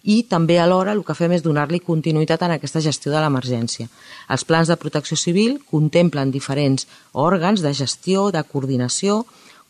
i 0.08 0.20
també 0.30 0.60
alhora 0.62 0.94
el 0.94 1.02
que 1.02 1.16
fem 1.18 1.34
és 1.34 1.42
donar-li 1.42 1.80
continuïtat 1.82 2.44
en 2.46 2.54
aquesta 2.54 2.82
gestió 2.84 3.10
de 3.10 3.18
l'emergència. 3.18 3.88
Els 4.30 4.46
plans 4.46 4.70
de 4.70 4.78
protecció 4.78 5.18
civil 5.18 5.58
contemplen 5.66 6.30
diferents 6.30 6.86
òrgans 7.12 7.64
de 7.64 7.74
gestió, 7.74 8.28
de 8.30 8.44
coordinació, 8.46 9.24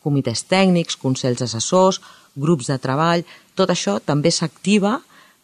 comitès 0.05 0.45
tècnics, 0.45 0.99
consells 1.01 1.41
assessors, 1.47 1.99
grups 2.37 2.69
de 2.69 2.77
treball, 2.77 3.25
tot 3.57 3.73
això 3.73 3.97
també 3.99 4.29
s'activa 4.31 4.99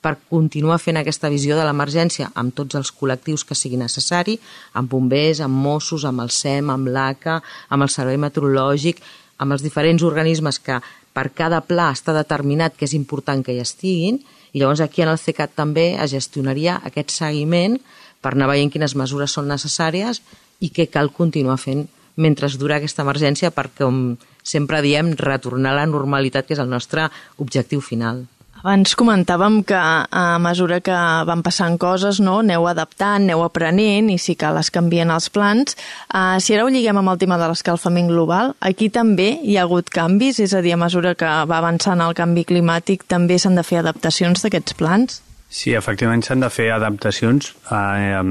per 0.05 0.19
continuar 0.29 0.77
fent 0.77 0.99
aquesta 0.99 1.31
visió 1.33 1.55
de 1.57 1.63
l'emergència 1.65 2.29
amb 2.37 2.53
tots 2.53 2.77
els 2.77 2.91
col·lectius 2.93 3.41
que 3.47 3.57
sigui 3.57 3.79
necessari, 3.81 4.35
amb 4.77 4.91
bombers, 4.91 5.41
amb 5.41 5.57
Mossos, 5.65 6.05
amb 6.05 6.21
el 6.21 6.29
SEM, 6.29 6.69
amb 6.69 6.91
l'ACA, 6.93 7.39
amb 7.73 7.87
el 7.87 7.89
Servei 7.89 8.19
Meteorològic, 8.21 9.01
amb 9.41 9.55
els 9.55 9.65
diferents 9.65 10.05
organismes 10.05 10.61
que 10.61 10.77
per 11.15 11.31
cada 11.33 11.63
pla 11.65 11.89
està 11.95 12.13
determinat 12.13 12.77
que 12.77 12.85
és 12.85 12.93
important 12.93 13.41
que 13.41 13.55
hi 13.55 13.63
estiguin, 13.63 14.21
i 14.53 14.61
llavors 14.61 14.83
aquí 14.85 15.01
en 15.01 15.09
el 15.09 15.19
CECAT 15.19 15.57
també 15.57 15.87
es 15.95 16.13
gestionaria 16.13 16.77
aquest 16.85 17.11
seguiment 17.15 17.79
per 18.21 18.35
anar 18.35 18.51
veient 18.53 18.71
quines 18.71 18.95
mesures 18.95 19.33
són 19.33 19.49
necessàries 19.49 20.21
i 20.61 20.69
què 20.69 20.85
cal 20.93 21.09
continuar 21.17 21.57
fent 21.59 21.87
mentre 22.15 22.47
dura 22.59 22.77
aquesta 22.77 23.03
emergència 23.03 23.51
per, 23.51 23.71
com 23.75 24.15
sempre 24.45 24.79
diem, 24.85 25.15
retornar 25.17 25.73
a 25.73 25.81
la 25.81 25.89
normalitat, 25.89 26.45
que 26.45 26.55
és 26.55 26.63
el 26.63 26.71
nostre 26.71 27.09
objectiu 27.41 27.81
final. 27.81 28.23
Abans 28.61 28.95
comentàvem 28.97 29.59
que 29.67 29.77
a 29.77 30.39
mesura 30.41 30.79
que 30.81 30.95
van 31.27 31.43
passant 31.45 31.75
coses, 31.81 32.21
no, 32.23 32.39
aneu 32.41 32.65
adaptant, 32.69 33.27
aneu 33.27 33.43
aprenent 33.45 34.09
i 34.09 34.17
si 34.21 34.37
cal 34.39 34.57
es 34.61 34.71
canvien 34.73 35.11
els 35.13 35.27
plans. 35.29 35.75
Uh, 36.07 36.39
si 36.41 36.55
ara 36.55 36.63
ho 36.65 36.71
lliguem 36.71 36.97
amb 37.01 37.13
el 37.13 37.19
tema 37.21 37.37
de 37.41 37.49
l'escalfament 37.51 38.09
global, 38.09 38.55
aquí 38.65 38.89
també 38.89 39.35
hi 39.43 39.59
ha 39.59 39.67
hagut 39.67 39.91
canvis, 39.93 40.39
és 40.39 40.55
a 40.55 40.63
dir, 40.65 40.73
a 40.73 40.81
mesura 40.81 41.13
que 41.19 41.29
va 41.51 41.59
avançant 41.59 42.01
el 42.01 42.15
canvi 42.17 42.45
climàtic 42.47 43.05
també 43.11 43.37
s'han 43.37 43.59
de 43.59 43.67
fer 43.67 43.83
adaptacions 43.83 44.41
d'aquests 44.45 44.79
plans? 44.79 45.21
Sí, 45.49 45.75
efectivament 45.77 46.23
s'han 46.25 46.41
de 46.41 46.49
fer 46.49 46.71
adaptacions 46.73 47.53
eh, 47.71 48.23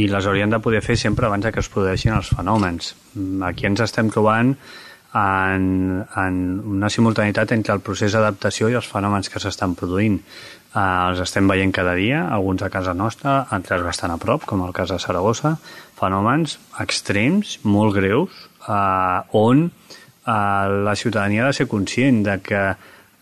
i 0.00 0.06
les 0.10 0.26
haurien 0.26 0.50
de 0.50 0.60
poder 0.62 0.80
fer 0.86 0.96
sempre 1.00 1.26
abans 1.26 1.50
que 1.50 1.60
es 1.60 1.70
produeixin 1.72 2.14
els 2.14 2.30
fenòmens. 2.36 2.94
Mm, 3.14 3.42
aquí 3.50 3.66
ens 3.68 3.82
estem 3.84 4.10
trobant 4.12 4.54
en, 5.14 6.04
en 6.16 6.38
una 6.76 6.90
simultaneïtat 6.90 7.54
entre 7.54 7.76
el 7.76 7.82
procés 7.86 8.14
d'adaptació 8.14 8.68
i 8.70 8.76
els 8.78 8.88
fenòmens 8.90 9.30
que 9.30 9.42
s'estan 9.42 9.76
produint. 9.78 10.18
Eh, 10.18 10.80
els 10.80 11.22
estem 11.22 11.46
veient 11.50 11.72
cada 11.74 11.94
dia, 11.94 12.24
alguns 12.34 12.64
a 12.66 12.70
casa 12.74 12.96
nostra, 12.98 13.44
altres 13.54 13.84
bastant 13.86 14.14
a 14.14 14.18
prop, 14.18 14.46
com 14.48 14.64
el 14.66 14.74
cas 14.74 14.90
de 14.90 14.98
Saragossa, 14.98 15.54
fenòmens 16.00 16.58
extrems, 16.82 17.60
molt 17.62 17.94
greus, 17.94 18.34
eh, 18.66 19.38
on 19.38 19.68
eh, 19.68 20.32
la 20.88 20.96
ciutadania 20.98 21.44
ha 21.44 21.52
de 21.52 21.60
ser 21.60 21.70
conscient 21.70 22.24
de 22.26 22.40
que 22.42 22.64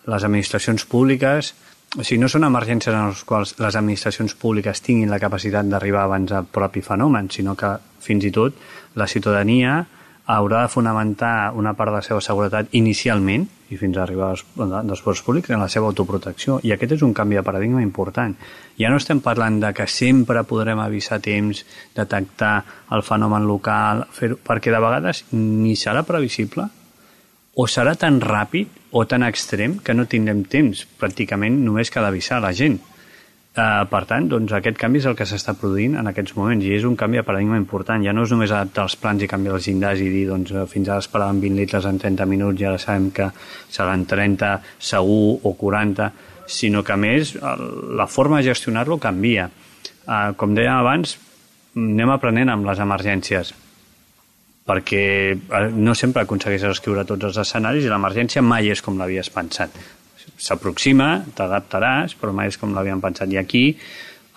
les 0.09 0.25
administracions 0.25 0.89
públiques 0.89 1.53
o 1.93 2.01
sigui, 2.01 2.23
no 2.23 2.29
són 2.33 2.47
emergències 2.49 2.95
en 2.97 3.11
les 3.11 3.21
quals 3.29 3.51
les 3.61 3.77
administracions 3.77 4.33
públiques 4.41 4.81
tinguin 4.81 5.11
la 5.13 5.21
capacitat 5.21 5.67
d'arribar 5.69 6.07
abans 6.07 6.33
al 6.33 6.47
propi 6.49 6.81
fenomen, 6.81 7.29
sinó 7.29 7.53
que 7.53 7.75
fins 8.01 8.25
i 8.25 8.31
tot 8.33 8.57
la 8.97 9.05
ciutadania 9.07 9.83
haurà 10.27 10.63
de 10.63 10.71
fonamentar 10.71 11.53
una 11.59 11.75
part 11.75 11.91
de 11.91 11.97
la 11.99 12.07
seva 12.07 12.21
seguretat 12.23 12.71
inicialment 12.79 13.47
i 13.73 13.79
fins 13.81 13.97
a 13.97 14.03
arribar 14.05 14.31
als, 14.33 14.45
dels 14.55 15.03
poders 15.03 15.23
públics 15.27 15.51
en 15.51 15.63
la 15.63 15.69
seva 15.73 15.89
autoprotecció. 15.89 16.59
I 16.63 16.75
aquest 16.75 16.99
és 16.99 17.03
un 17.03 17.15
canvi 17.17 17.39
de 17.39 17.45
paradigma 17.47 17.83
important. 17.83 18.35
Ja 18.79 18.91
no 18.93 19.01
estem 19.01 19.23
parlant 19.25 19.59
de 19.63 19.73
que 19.75 19.89
sempre 19.89 20.45
podrem 20.45 20.81
avisar 20.81 21.21
temps, 21.25 21.65
detectar 21.97 22.55
el 22.93 23.03
fenomen 23.03 23.49
local, 23.49 24.07
fer 24.13 24.35
perquè 24.37 24.71
de 24.71 24.83
vegades 24.83 25.25
ni 25.33 25.75
serà 25.77 26.05
previsible 26.07 26.69
o 27.55 27.67
serà 27.69 27.97
tan 27.99 28.21
ràpid 28.21 28.81
o 28.93 29.05
tan 29.09 29.25
extrem 29.25 29.79
que 29.85 29.97
no 29.97 30.07
tindrem 30.09 30.45
temps 30.45 30.87
pràcticament 31.01 31.59
només 31.65 31.91
que 31.91 32.01
d'avisar 32.01 32.41
la 32.45 32.53
gent. 32.57 32.79
Uh, 33.53 33.83
per 33.85 34.07
tant, 34.09 34.25
doncs, 34.33 34.49
aquest 34.57 34.79
canvi 34.81 35.03
és 35.03 35.07
el 35.11 35.17
que 35.17 35.27
s'està 35.29 35.53
produint 35.61 35.99
en 36.01 36.07
aquests 36.09 36.33
moments 36.39 36.65
i 36.65 36.71
és 36.73 36.87
un 36.89 36.95
canvi 36.97 37.19
de 37.21 37.25
paradigma 37.29 37.59
important. 37.61 38.01
Ja 38.01 38.15
no 38.17 38.25
és 38.25 38.33
només 38.33 38.49
adaptar 38.49 38.87
els 38.89 38.97
plans 38.97 39.21
i 39.21 39.29
canviar 39.29 39.59
els 39.59 39.69
llindars 39.69 40.01
i 40.01 40.09
dir 40.09 40.23
doncs, 40.31 40.55
eh, 40.57 40.65
fins 40.71 40.89
ara 40.89 41.05
esperàvem 41.05 41.43
20 41.43 41.61
litres 41.61 41.89
en 41.91 42.01
30 42.01 42.29
minuts 42.31 42.65
i 42.65 42.69
ara 42.71 42.81
sabem 42.81 43.11
que 43.13 43.29
seran 43.69 44.07
30 44.09 44.55
segur 44.81 45.37
o 45.45 45.53
40, 45.61 46.09
sinó 46.49 46.81
que 46.81 46.97
més 46.97 47.37
la 47.37 48.09
forma 48.09 48.41
de 48.41 48.49
gestionar-lo 48.49 48.97
canvia. 48.97 49.51
Uh, 50.09 50.33
com 50.33 50.57
dèiem 50.57 50.81
abans, 50.81 51.19
anem 51.77 52.17
aprenent 52.17 52.57
amb 52.57 52.73
les 52.73 52.81
emergències 52.81 53.53
perquè 54.67 55.37
no 55.75 55.93
sempre 55.99 56.23
aconsegueixes 56.23 56.79
escriure 56.79 57.05
tots 57.05 57.29
els 57.29 57.41
escenaris 57.43 57.85
i 57.85 57.91
l'emergència 57.91 58.43
mai 58.47 58.71
és 58.73 58.81
com 58.81 58.97
l'havies 58.97 59.29
pensat. 59.35 59.77
S'aproxima, 60.39 61.23
t'adaptaràs, 61.37 62.17
però 62.19 62.33
mai 62.37 62.51
és 62.53 62.59
com 62.61 62.75
l'havíem 62.75 63.01
pensat. 63.03 63.31
I 63.33 63.39
aquí 63.41 63.65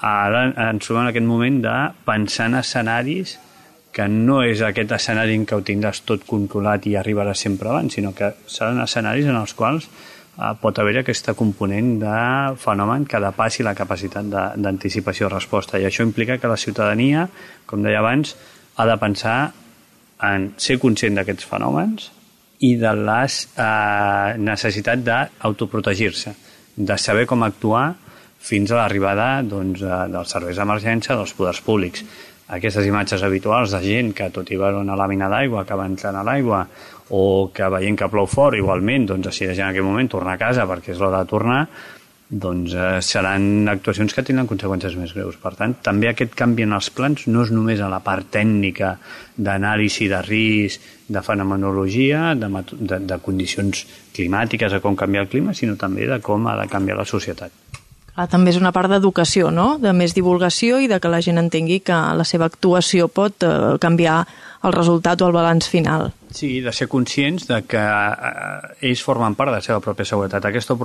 ara 0.05 0.47
ens 0.69 0.85
trobem 0.85 1.05
en 1.05 1.11
aquest 1.11 1.25
moment 1.25 1.61
de 1.63 1.75
pensar 2.05 2.49
en 2.51 2.59
escenaris 2.61 3.37
que 3.95 4.07
no 4.11 4.41
és 4.43 4.59
aquest 4.59 4.91
escenari 4.91 5.37
en 5.39 5.45
què 5.47 5.55
ho 5.55 5.63
tindràs 5.63 6.01
tot 6.03 6.25
controlat 6.27 6.83
i 6.89 6.97
arribaràs 6.99 7.45
sempre 7.45 7.71
abans, 7.71 7.95
sinó 7.95 8.11
que 8.13 8.33
seran 8.51 8.81
escenaris 8.83 9.29
en 9.31 9.37
els 9.39 9.53
quals 9.55 9.87
eh, 9.87 10.51
pot 10.59 10.81
haver 10.83 10.97
aquesta 10.99 11.33
component 11.33 11.93
de 12.01 12.17
fenomen 12.59 13.05
que 13.07 13.21
depassi 13.23 13.63
la 13.63 13.75
capacitat 13.77 14.27
d'anticipació 14.27 15.29
de 15.29 15.35
resposta. 15.37 15.79
I 15.79 15.87
això 15.87 16.03
implica 16.03 16.37
que 16.37 16.51
la 16.51 16.59
ciutadania, 16.59 17.29
com 17.65 17.87
deia 17.87 18.03
abans, 18.03 18.35
ha 18.75 18.85
de 18.89 18.99
pensar 18.99 19.39
en 20.27 20.51
ser 20.59 20.77
conscient 20.83 21.15
d'aquests 21.15 21.47
fenòmens 21.47 22.11
i 22.59 22.75
de 22.79 22.91
la 22.95 23.21
eh, 23.25 24.38
necessitat 24.39 25.03
d'autoprotegir-se, 25.03 26.35
de 26.75 26.97
saber 27.00 27.25
com 27.27 27.43
actuar 27.43 27.89
fins 28.45 28.71
a 28.71 28.79
l'arribada 28.79 29.41
doncs, 29.43 29.81
dels 29.81 30.31
serveis 30.31 30.59
d'emergència 30.59 31.17
dels 31.17 31.33
poders 31.33 31.62
públics. 31.65 32.05
Aquestes 32.55 32.85
imatges 32.85 33.24
habituals 33.25 33.74
de 33.74 33.81
gent 33.81 34.12
que 34.13 34.29
tot 34.29 34.51
i 34.53 34.59
veure 34.62 34.77
una 34.77 34.97
làmina 35.00 35.29
d'aigua 35.31 35.63
que 35.65 35.77
va 35.79 35.88
entrant 35.89 36.19
a 36.19 36.24
l'aigua 36.27 36.62
o 37.09 37.50
que 37.53 37.69
veient 37.74 37.97
que 37.97 38.09
plou 38.09 38.27
fort 38.29 38.57
igualment 38.57 39.07
doncs 39.09 39.31
decideix 39.31 39.59
en 39.59 39.71
aquell 39.71 39.85
moment 39.85 40.09
tornar 40.09 40.35
a 40.35 40.41
casa 40.41 40.67
perquè 40.69 40.93
és 40.93 41.01
l'hora 41.01 41.24
de 41.24 41.29
tornar 41.29 41.63
doncs 42.29 42.74
eh, 42.74 43.01
seran 43.05 43.70
actuacions 43.70 44.13
que 44.13 44.24
tindran 44.25 44.50
conseqüències 44.50 44.96
més 44.98 45.13
greus. 45.13 45.38
Per 45.41 45.53
tant, 45.58 45.75
també 45.86 46.10
aquest 46.10 46.34
canvi 46.38 46.65
en 46.65 46.74
els 46.77 46.89
plans 46.89 47.27
no 47.29 47.46
és 47.46 47.53
només 47.53 47.82
a 47.82 47.89
la 47.91 48.01
part 48.05 48.32
tècnica 48.34 48.96
d'anàlisi 49.38 50.10
de 50.10 50.22
risc, 50.25 50.94
de 51.08 51.22
fenomenologia, 51.22 52.34
de, 52.34 52.50
de, 52.74 53.00
de 53.05 53.20
condicions 53.22 53.86
climàtiques, 54.15 54.74
de 54.74 54.82
com 54.82 54.98
canviar 54.98 55.27
el 55.27 55.29
clima, 55.29 55.53
sinó 55.53 55.77
també 55.77 56.10
de 56.10 56.20
com 56.24 56.48
ha 56.50 56.58
de 56.58 56.67
canviar 56.72 56.98
la 56.98 57.05
societat. 57.05 57.53
Clar, 58.15 58.29
també 58.32 58.53
és 58.53 58.58
una 58.58 58.72
part 58.72 58.88
d'educació, 58.88 59.50
no? 59.51 59.75
de 59.77 59.91
més 59.94 60.15
divulgació 60.15 60.79
i 60.79 60.88
de 60.88 61.01
que 61.03 61.12
la 61.12 61.20
gent 61.22 61.38
entengui 61.41 61.82
que 61.84 61.98
la 62.15 62.24
seva 62.24 62.48
actuació 62.48 63.10
pot 63.12 63.44
eh, 63.44 63.75
canviar 63.84 64.22
el 64.65 64.74
resultat 64.74 65.22
o 65.22 65.29
el 65.29 65.36
balanç 65.36 65.69
final. 65.69 66.12
Sí, 66.36 66.60
de 66.60 66.74
ser 66.75 66.89
conscients 66.91 67.45
de 67.48 67.62
que 67.63 67.79
eh, 67.79 68.88
ells 68.89 69.03
formen 69.05 69.38
part 69.39 69.53
de 69.53 69.55
la 69.55 69.63
seva 69.63 69.79
pròpia 69.79 70.07
seguretat. 70.10 70.43
Aquesta 70.50 70.75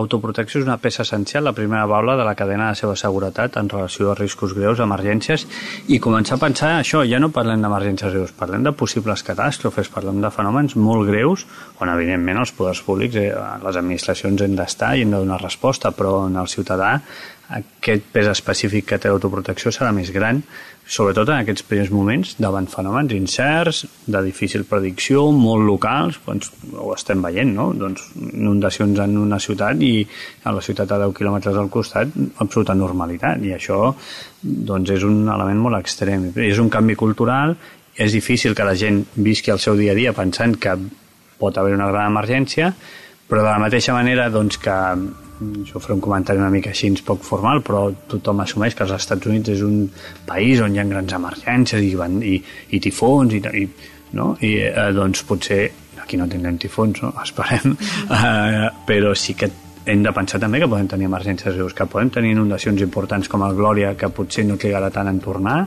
autoprotecció 0.00 0.58
és 0.58 0.66
una 0.66 0.80
peça 0.82 1.04
essencial, 1.04 1.44
la 1.46 1.54
primera 1.54 1.86
baula 1.86 2.16
de 2.18 2.24
la 2.26 2.34
cadena 2.34 2.72
de 2.72 2.80
seva 2.80 2.96
seguretat 2.98 3.60
en 3.60 3.70
relació 3.70 4.10
a 4.10 4.16
riscos 4.18 4.56
greus, 4.56 4.82
emergències, 4.82 5.46
i 5.86 6.00
començar 6.02 6.40
a 6.40 6.42
pensar 6.42 6.72
això, 6.80 7.04
ja 7.06 7.20
no 7.22 7.30
parlem 7.30 7.62
d'emergències 7.62 8.16
greus, 8.16 8.34
parlem 8.34 8.66
de 8.66 8.74
possibles 8.74 9.22
catàstrofes, 9.22 9.92
parlem 9.94 10.18
de 10.24 10.32
fenòmens 10.34 10.74
molt 10.80 11.06
greus, 11.06 11.46
on 11.78 11.92
evidentment 11.92 12.42
els 12.42 12.56
poders 12.56 12.82
públics, 12.82 13.20
eh, 13.22 13.30
les 13.62 13.78
administracions 13.78 14.42
hem 14.42 14.58
d'estar 14.58 14.96
i 14.96 15.06
hem 15.06 15.14
de 15.14 15.22
donar 15.22 15.38
resposta, 15.44 15.94
però 15.94 16.24
en 16.26 16.40
el 16.42 16.50
ciutadà 16.50 16.96
aquest 17.54 18.08
pes 18.10 18.26
específic 18.26 18.88
que 18.90 18.98
té 18.98 19.10
l'autoprotecció 19.10 19.70
serà 19.70 19.92
més 19.94 20.10
gran, 20.10 20.42
sobretot 20.86 21.28
en 21.32 21.40
aquests 21.40 21.64
primers 21.66 21.90
moments, 21.90 22.36
davant 22.38 22.68
fenòmens 22.70 23.12
incerts, 23.16 23.82
de 24.06 24.20
difícil 24.22 24.62
predicció, 24.70 25.24
molt 25.34 25.66
locals, 25.66 26.20
doncs 26.26 26.52
ho 26.78 26.92
estem 26.94 27.24
veient, 27.24 27.50
no? 27.56 27.72
Doncs 27.74 28.04
inundacions 28.30 29.00
en 29.02 29.16
una 29.18 29.40
ciutat 29.42 29.82
i 29.82 30.06
a 30.46 30.54
la 30.54 30.62
ciutat 30.62 30.94
a 30.94 31.00
10 31.02 31.16
quilòmetres 31.18 31.58
al 31.58 31.72
costat, 31.74 32.14
absoluta 32.38 32.78
normalitat, 32.78 33.42
i 33.42 33.56
això 33.56 33.90
doncs 34.40 34.94
és 34.94 35.08
un 35.08 35.26
element 35.26 35.64
molt 35.66 35.80
extrem. 35.80 36.30
És 36.38 36.62
un 36.62 36.70
canvi 36.70 36.94
cultural, 36.94 37.56
és 37.96 38.14
difícil 38.14 38.54
que 38.54 38.64
la 38.68 38.76
gent 38.78 39.02
visqui 39.16 39.50
el 39.50 39.58
seu 39.58 39.74
dia 39.74 39.92
a 39.92 39.98
dia 39.98 40.14
pensant 40.14 40.54
que 40.60 40.76
pot 41.40 41.58
haver 41.58 41.74
una 41.74 41.90
gran 41.90 42.12
emergència, 42.12 42.70
però 43.26 43.42
de 43.42 43.50
la 43.50 43.60
mateixa 43.60 43.96
manera 43.96 44.30
doncs, 44.30 44.60
que 44.62 44.76
jo 45.40 45.80
faré 45.80 45.94
un 45.94 46.00
comentari 46.00 46.40
una 46.40 46.52
mica 46.52 46.70
així 46.72 46.90
poc 47.06 47.24
formal, 47.26 47.62
però 47.64 47.86
tothom 48.08 48.40
assumeix 48.44 48.76
que 48.76 48.86
els 48.86 48.94
Estats 48.96 49.26
Units 49.26 49.52
és 49.52 49.64
un 49.66 49.88
país 50.26 50.62
on 50.64 50.74
hi 50.74 50.80
ha 50.80 50.86
grans 50.88 51.12
emergències 51.18 51.82
i, 51.84 51.92
i, 52.32 52.38
i 52.70 52.80
tifons 52.80 53.36
i, 53.36 53.42
i, 53.62 53.66
no? 54.16 54.34
I 54.40 54.54
eh, 54.70 54.88
doncs 54.96 55.24
potser 55.28 55.60
aquí 56.02 56.16
no 56.16 56.28
tindrem 56.30 56.58
tifons, 56.62 57.02
no? 57.02 57.12
esperem, 57.22 57.76
eh, 58.16 58.66
però 58.86 59.14
sí 59.18 59.34
que 59.34 59.50
hem 59.86 60.02
de 60.02 60.10
pensar 60.10 60.40
també 60.42 60.58
que 60.58 60.66
podem 60.66 60.88
tenir 60.90 61.06
emergències 61.06 61.54
greus, 61.54 61.74
que 61.76 61.86
podem 61.86 62.10
tenir 62.10 62.32
inundacions 62.34 62.82
importants 62.82 63.28
com 63.30 63.44
el 63.46 63.54
Glòria, 63.54 63.92
que 63.98 64.08
potser 64.10 64.42
no 64.48 64.56
trigarà 64.58 64.88
tant 64.90 65.06
en 65.06 65.20
tornar, 65.22 65.60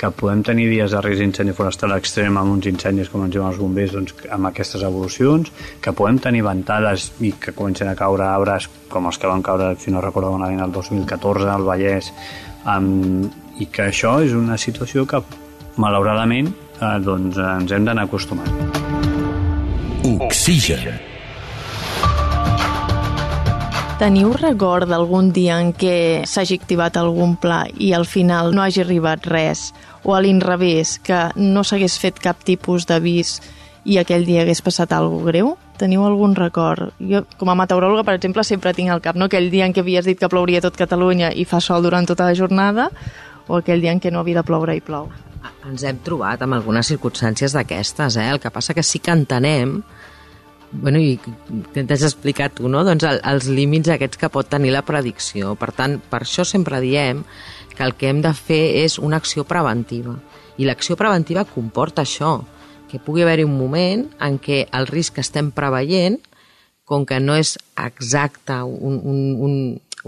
que 0.00 0.08
podem 0.16 0.40
tenir 0.46 0.68
dies 0.70 0.94
de 0.94 1.02
risc 1.04 1.20
d'incendi 1.20 1.52
forestal 1.56 1.92
extrem 1.98 2.38
amb 2.40 2.54
uns 2.54 2.68
incendis 2.70 3.10
com 3.12 3.26
ens 3.26 3.34
diuen 3.34 3.50
els 3.50 3.60
bombers 3.60 3.92
doncs, 3.92 4.14
amb 4.32 4.48
aquestes 4.48 4.84
evolucions, 4.88 5.52
que 5.84 5.92
podem 5.92 6.20
tenir 6.24 6.46
ventades 6.46 7.10
i 7.20 7.34
que 7.36 7.52
comencen 7.52 7.92
a 7.92 7.96
caure 7.98 8.24
arbres 8.24 8.70
com 8.88 9.10
els 9.10 9.20
que 9.20 9.28
van 9.28 9.44
caure, 9.44 9.74
si 9.76 9.92
no 9.92 10.00
recordo 10.04 10.32
malament, 10.32 10.64
el 10.64 10.72
2014 10.72 11.52
al 11.52 11.68
Vallès, 11.68 12.08
um, 12.64 13.28
i 13.60 13.68
que 13.68 13.90
això 13.90 14.16
és 14.24 14.32
una 14.32 14.56
situació 14.56 15.04
que 15.04 15.20
malauradament 15.76 16.48
eh, 16.48 16.96
doncs, 17.04 17.36
ens 17.36 17.76
hem 17.76 17.84
d'anar 17.84 18.08
acostumant. 18.08 18.50
Oxigen. 20.16 21.17
Teniu 23.98 24.30
record 24.30 24.86
d'algun 24.86 25.32
dia 25.34 25.56
en 25.58 25.72
què 25.74 26.22
s'hagi 26.22 26.60
activat 26.60 26.94
algun 27.00 27.32
pla 27.42 27.64
i 27.82 27.88
al 27.96 28.04
final 28.06 28.52
no 28.54 28.62
hagi 28.62 28.84
arribat 28.84 29.24
res? 29.26 29.72
O 30.06 30.12
a 30.14 30.20
l'inrevés, 30.22 31.00
que 31.02 31.16
no 31.34 31.64
s'hagués 31.66 31.96
fet 31.98 32.20
cap 32.22 32.44
tipus 32.46 32.86
d'avís 32.86 33.40
i 33.82 33.98
aquell 33.98 34.22
dia 34.22 34.44
hagués 34.44 34.62
passat 34.62 34.94
alguna 34.94 35.26
greu? 35.32 35.50
Teniu 35.82 36.04
algun 36.06 36.36
record? 36.38 36.92
Jo, 37.10 37.24
com 37.40 37.50
a 37.50 37.56
meteoròloga, 37.58 38.04
per 38.06 38.14
exemple, 38.20 38.44
sempre 38.46 38.70
tinc 38.70 38.94
al 38.94 39.02
cap 39.02 39.18
no? 39.18 39.26
aquell 39.26 39.50
dia 39.50 39.66
en 39.66 39.74
què 39.74 39.82
havies 39.82 40.06
dit 40.06 40.20
que 40.20 40.30
plouria 40.30 40.62
tot 40.62 40.78
Catalunya 40.78 41.32
i 41.34 41.42
fa 41.42 41.58
sol 41.58 41.82
durant 41.82 42.06
tota 42.06 42.30
la 42.30 42.38
jornada, 42.38 42.92
o 43.48 43.58
aquell 43.58 43.82
dia 43.82 43.96
en 43.96 43.98
què 43.98 44.14
no 44.14 44.22
havia 44.22 44.38
de 44.38 44.46
ploure 44.46 44.78
i 44.78 44.84
plou. 44.92 45.10
Ens 45.66 45.82
hem 45.82 45.98
trobat 46.06 46.46
amb 46.46 46.54
algunes 46.54 46.86
circumstàncies 46.86 47.50
d'aquestes, 47.50 48.14
eh? 48.14 48.30
El 48.30 48.38
que 48.38 48.54
passa 48.54 48.78
que 48.78 48.86
sí 48.86 49.02
que 49.02 49.10
entenem 49.10 49.80
bueno, 50.72 51.00
i 51.00 51.16
t'has 51.74 52.04
explicat 52.04 52.58
tu, 52.58 52.68
no? 52.68 52.84
doncs 52.84 53.06
el, 53.08 53.20
els 53.24 53.48
límits 53.48 53.90
aquests 53.94 54.20
que 54.20 54.30
pot 54.32 54.48
tenir 54.50 54.72
la 54.74 54.84
predicció. 54.86 55.54
Per 55.58 55.70
tant, 55.76 55.98
per 56.10 56.22
això 56.24 56.44
sempre 56.46 56.80
diem 56.84 57.24
que 57.74 57.84
el 57.86 57.94
que 57.94 58.10
hem 58.10 58.22
de 58.24 58.32
fer 58.34 58.62
és 58.84 58.98
una 58.98 59.20
acció 59.22 59.46
preventiva. 59.48 60.16
I 60.58 60.66
l'acció 60.66 60.96
preventiva 60.98 61.46
comporta 61.46 62.02
això, 62.02 62.40
que 62.88 62.98
pugui 62.98 63.22
haver-hi 63.22 63.44
un 63.46 63.56
moment 63.58 64.06
en 64.24 64.38
què 64.42 64.64
el 64.74 64.88
risc 64.88 65.18
que 65.18 65.24
estem 65.24 65.52
preveient, 65.54 66.18
com 66.88 67.04
que 67.06 67.20
no 67.20 67.36
és 67.36 67.54
exacte 67.76 68.56
un, 68.64 68.96
un, 68.96 69.20
un, 69.44 69.54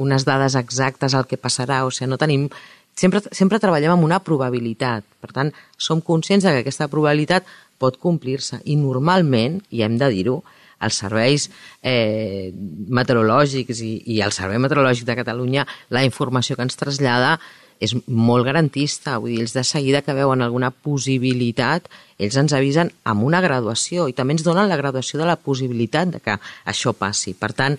unes 0.01 0.25
dades 0.25 0.57
exactes 0.57 1.15
al 1.15 1.29
que 1.29 1.39
passarà, 1.41 1.85
o 1.85 1.93
sigui, 1.93 2.09
no 2.09 2.19
tenim 2.21 2.49
sempre, 2.97 3.21
sempre 3.37 3.61
treballem 3.61 3.95
amb 3.95 4.07
una 4.09 4.21
probabilitat. 4.25 5.05
Per 5.21 5.33
tant, 5.37 5.53
som 5.77 6.01
conscients 6.01 6.49
que 6.49 6.65
aquesta 6.65 6.89
probabilitat 6.89 7.49
pot 7.81 7.97
complir-se 8.01 8.61
i 8.65 8.77
normalment, 8.79 9.61
i 9.73 9.85
hem 9.87 9.97
de 10.01 10.11
dir-ho, 10.13 10.41
els 10.81 11.01
serveis 11.03 11.49
eh, 11.85 12.53
meteorològics 12.53 13.83
i, 13.85 13.95
i 14.15 14.21
el 14.25 14.33
Servei 14.33 14.61
Meteorològic 14.63 15.09
de 15.09 15.19
Catalunya, 15.19 15.67
la 15.93 16.05
informació 16.07 16.57
que 16.57 16.65
ens 16.65 16.79
trasllada 16.81 17.37
és 17.81 17.95
molt 18.07 18.45
garantista, 18.45 19.17
vull 19.19 19.33
dir, 19.33 19.41
ells 19.41 19.55
de 19.57 19.65
seguida 19.65 20.03
que 20.05 20.15
veuen 20.15 20.45
alguna 20.45 20.69
possibilitat, 20.71 21.89
ells 22.21 22.37
ens 22.37 22.53
avisen 22.57 22.93
amb 23.09 23.25
una 23.25 23.41
graduació 23.41 24.05
i 24.09 24.17
també 24.17 24.37
ens 24.37 24.45
donen 24.45 24.69
la 24.69 24.77
graduació 24.77 25.21
de 25.21 25.29
la 25.29 25.39
possibilitat 25.41 26.13
de 26.13 26.21
que 26.21 26.37
això 26.69 26.93
passi. 26.93 27.33
Per 27.33 27.55
tant, 27.57 27.79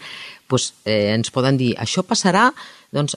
doncs, 0.49 0.71
eh, 0.89 1.13
ens 1.13 1.29
poden 1.29 1.57
dir, 1.61 1.75
això 1.77 2.01
passarà, 2.01 2.49
doncs, 2.91 3.15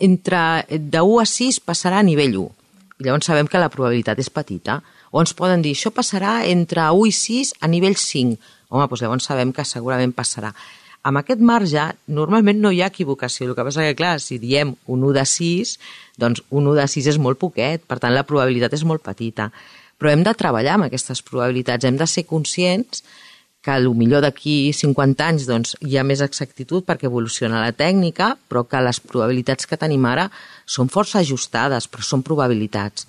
entre 0.00 0.40
de 0.70 1.04
1 1.04 1.20
a 1.20 1.26
6 1.28 1.60
passarà 1.68 2.00
a 2.00 2.08
nivell 2.08 2.40
1. 2.40 2.48
I 2.96 3.04
llavors 3.04 3.28
sabem 3.28 3.46
que 3.46 3.60
la 3.60 3.68
probabilitat 3.68 4.18
és 4.18 4.32
petita. 4.32 4.80
O 5.12 5.22
ens 5.22 5.34
poden 5.36 5.62
dir, 5.62 5.76
això 5.76 5.92
passarà 5.94 6.40
entre 6.48 6.88
1 6.90 7.06
i 7.06 7.14
6 7.14 7.54
a 7.60 7.70
nivell 7.70 7.96
5. 8.00 8.36
Home, 8.68 8.88
doncs 8.88 9.02
llavors 9.02 9.30
sabem 9.30 9.52
que 9.54 9.64
segurament 9.64 10.14
passarà 10.16 10.52
amb 11.06 11.20
aquest 11.20 11.42
marge 11.44 11.82
normalment 12.10 12.58
no 12.62 12.72
hi 12.74 12.80
ha 12.82 12.90
equivocació. 12.90 13.46
El 13.46 13.54
que 13.54 13.66
passa 13.68 13.84
que, 13.86 13.94
clar, 13.98 14.16
si 14.22 14.40
diem 14.42 14.72
un 14.90 15.04
1 15.06 15.12
de 15.14 15.22
6, 15.30 15.76
doncs 16.18 16.42
un 16.50 16.66
1 16.72 16.80
de 16.80 16.86
6 16.96 17.10
és 17.12 17.20
molt 17.22 17.38
poquet, 17.38 17.84
per 17.86 18.00
tant 18.02 18.14
la 18.14 18.26
probabilitat 18.26 18.74
és 18.74 18.82
molt 18.82 19.04
petita. 19.06 19.52
Però 19.96 20.10
hem 20.10 20.24
de 20.26 20.34
treballar 20.34 20.74
amb 20.74 20.88
aquestes 20.88 21.22
probabilitats, 21.22 21.86
hem 21.86 22.00
de 22.00 22.08
ser 22.10 22.26
conscients 22.26 23.04
que 23.66 23.78
millor 23.98 24.22
d'aquí 24.22 24.72
50 24.72 25.24
anys 25.26 25.46
doncs, 25.46 25.76
hi 25.82 25.96
ha 25.98 26.04
més 26.06 26.20
exactitud 26.22 26.84
perquè 26.86 27.08
evoluciona 27.08 27.62
la 27.62 27.72
tècnica, 27.74 28.36
però 28.48 28.62
que 28.66 28.82
les 28.82 29.00
probabilitats 29.00 29.66
que 29.66 29.78
tenim 29.78 30.04
ara 30.06 30.28
són 30.66 30.90
força 30.90 31.18
ajustades, 31.22 31.88
però 31.90 32.02
són 32.02 32.22
probabilitats. 32.22 33.06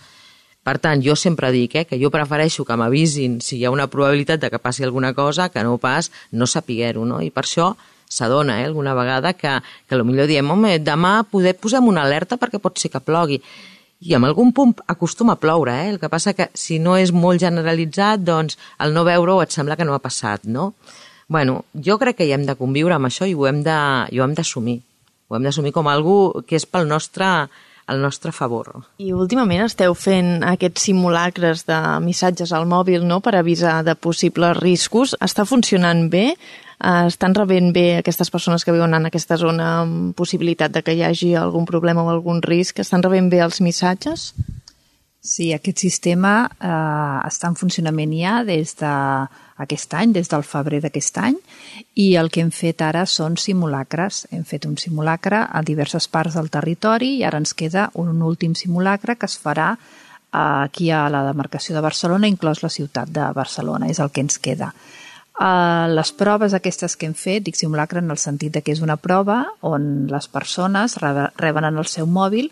Per 0.68 0.76
tant, 0.84 1.00
jo 1.00 1.14
sempre 1.16 1.48
dic 1.56 1.78
eh, 1.80 1.86
que 1.88 1.96
jo 1.96 2.10
prefereixo 2.12 2.66
que 2.68 2.76
m'avisin 2.76 3.38
si 3.40 3.56
hi 3.56 3.64
ha 3.64 3.72
una 3.72 3.86
probabilitat 3.88 4.42
de 4.42 4.50
que 4.52 4.60
passi 4.60 4.84
alguna 4.84 5.14
cosa 5.16 5.48
que 5.48 5.62
no 5.64 5.78
pas 5.80 6.10
no 6.32 6.44
sapiguer-ho, 6.44 7.06
no? 7.08 7.22
I 7.24 7.30
per 7.32 7.46
això 7.46 7.70
s'adona 8.12 8.58
eh, 8.60 8.66
alguna 8.68 8.92
vegada 8.98 9.32
que, 9.32 9.54
que 9.88 10.00
millor 10.04 10.28
diem, 10.28 10.50
home, 10.52 10.74
demà 10.84 11.22
poder 11.32 11.54
posem 11.56 11.88
una 11.88 12.04
alerta 12.04 12.36
perquè 12.36 12.60
pot 12.60 12.76
ser 12.84 12.92
que 12.92 13.00
plogui. 13.00 13.40
I 14.04 14.18
en 14.18 14.28
algun 14.28 14.52
punt 14.52 14.74
acostuma 14.92 15.38
a 15.38 15.40
ploure, 15.40 15.72
eh? 15.72 15.94
El 15.94 16.02
que 16.02 16.10
passa 16.12 16.36
que 16.36 16.50
si 16.54 16.82
no 16.84 16.98
és 17.00 17.14
molt 17.16 17.40
generalitzat, 17.40 18.26
doncs 18.28 18.60
al 18.78 18.92
no 18.92 19.06
veure-ho 19.08 19.40
et 19.46 19.56
sembla 19.56 19.80
que 19.80 19.88
no 19.88 19.96
ha 19.96 20.04
passat, 20.04 20.44
no? 20.44 20.74
Bueno, 21.32 21.62
jo 21.74 21.96
crec 22.02 22.20
que 22.20 22.28
hi 22.28 22.36
hem 22.36 22.44
de 22.44 22.58
conviure 22.60 23.00
amb 23.00 23.08
això 23.08 23.24
i 23.24 23.38
ho 23.40 23.48
hem 23.48 23.64
d'assumir. 23.64 24.82
Ho 25.32 25.40
hem 25.40 25.48
d'assumir 25.48 25.72
com 25.72 25.88
algú 25.88 26.44
que 26.44 26.60
és 26.60 26.68
pel 26.68 26.92
nostre 26.92 27.48
al 27.88 28.02
nostre 28.04 28.32
favor. 28.36 28.84
I 29.00 29.14
últimament 29.16 29.64
esteu 29.66 29.96
fent 29.96 30.44
aquests 30.46 30.90
simulacres 30.90 31.66
de 31.68 31.80
missatges 32.04 32.52
al 32.54 32.68
mòbil 32.68 33.08
no?, 33.08 33.22
per 33.24 33.38
avisar 33.40 33.80
de 33.88 33.96
possibles 33.96 34.60
riscos. 34.60 35.16
Està 35.24 35.48
funcionant 35.48 36.06
bé? 36.12 36.34
Eh, 36.78 37.08
estan 37.08 37.34
rebent 37.34 37.72
bé 37.74 37.88
aquestes 37.98 38.30
persones 38.30 38.68
que 38.68 38.76
viuen 38.76 38.94
en 38.94 39.08
aquesta 39.10 39.40
zona 39.40 39.72
amb 39.82 40.14
possibilitat 40.20 40.76
de 40.76 40.84
que 40.84 40.94
hi 40.94 41.04
hagi 41.08 41.34
algun 41.40 41.66
problema 41.66 42.04
o 42.04 42.12
algun 42.12 42.44
risc? 42.44 42.84
Estan 42.84 43.04
rebent 43.08 43.32
bé 43.32 43.42
els 43.42 43.64
missatges? 43.64 44.34
Sí, 45.24 45.50
aquest 45.56 45.82
sistema 45.82 46.46
eh, 46.60 47.28
està 47.28 47.50
en 47.50 47.58
funcionament 47.60 48.14
ja 48.20 48.42
des 48.48 48.76
de 48.80 48.94
aquest 49.58 49.94
any, 49.98 50.14
des 50.14 50.30
del 50.30 50.46
febrer 50.46 50.82
d'aquest 50.84 51.18
any, 51.22 51.38
i 51.96 52.08
el 52.20 52.30
que 52.34 52.44
hem 52.44 52.52
fet 52.54 52.82
ara 52.86 53.06
són 53.10 53.38
simulacres. 53.42 54.26
Hem 54.32 54.46
fet 54.46 54.68
un 54.70 54.78
simulacre 54.78 55.44
a 55.46 55.64
diverses 55.66 56.08
parts 56.08 56.38
del 56.38 56.52
territori 56.54 57.18
i 57.18 57.26
ara 57.28 57.42
ens 57.42 57.56
queda 57.58 57.90
un 57.96 58.22
últim 58.22 58.56
simulacre 58.56 59.18
que 59.18 59.30
es 59.30 59.38
farà 59.42 59.74
eh, 59.74 60.38
aquí 60.38 60.92
a 60.92 61.08
la 61.10 61.26
demarcació 61.28 61.76
de 61.76 61.84
Barcelona, 61.86 62.30
inclòs 62.30 62.64
la 62.64 62.74
ciutat 62.74 63.12
de 63.12 63.32
Barcelona, 63.36 63.90
és 63.90 64.00
el 64.00 64.14
que 64.14 64.26
ens 64.26 64.40
queda. 64.40 64.74
Uh, 65.38 65.86
les 65.94 66.10
proves 66.18 66.56
aquestes 66.58 66.96
que 66.98 67.06
hem 67.06 67.14
fet, 67.14 67.44
dic 67.46 67.54
simulacre 67.60 68.02
en 68.02 68.10
el 68.10 68.18
sentit 68.18 68.56
que 68.58 68.74
és 68.74 68.80
una 68.82 68.96
prova 68.98 69.44
on 69.62 70.08
les 70.10 70.26
persones 70.34 70.96
reben 70.98 71.68
en 71.68 71.78
el 71.78 71.86
seu 71.86 72.08
mòbil 72.10 72.50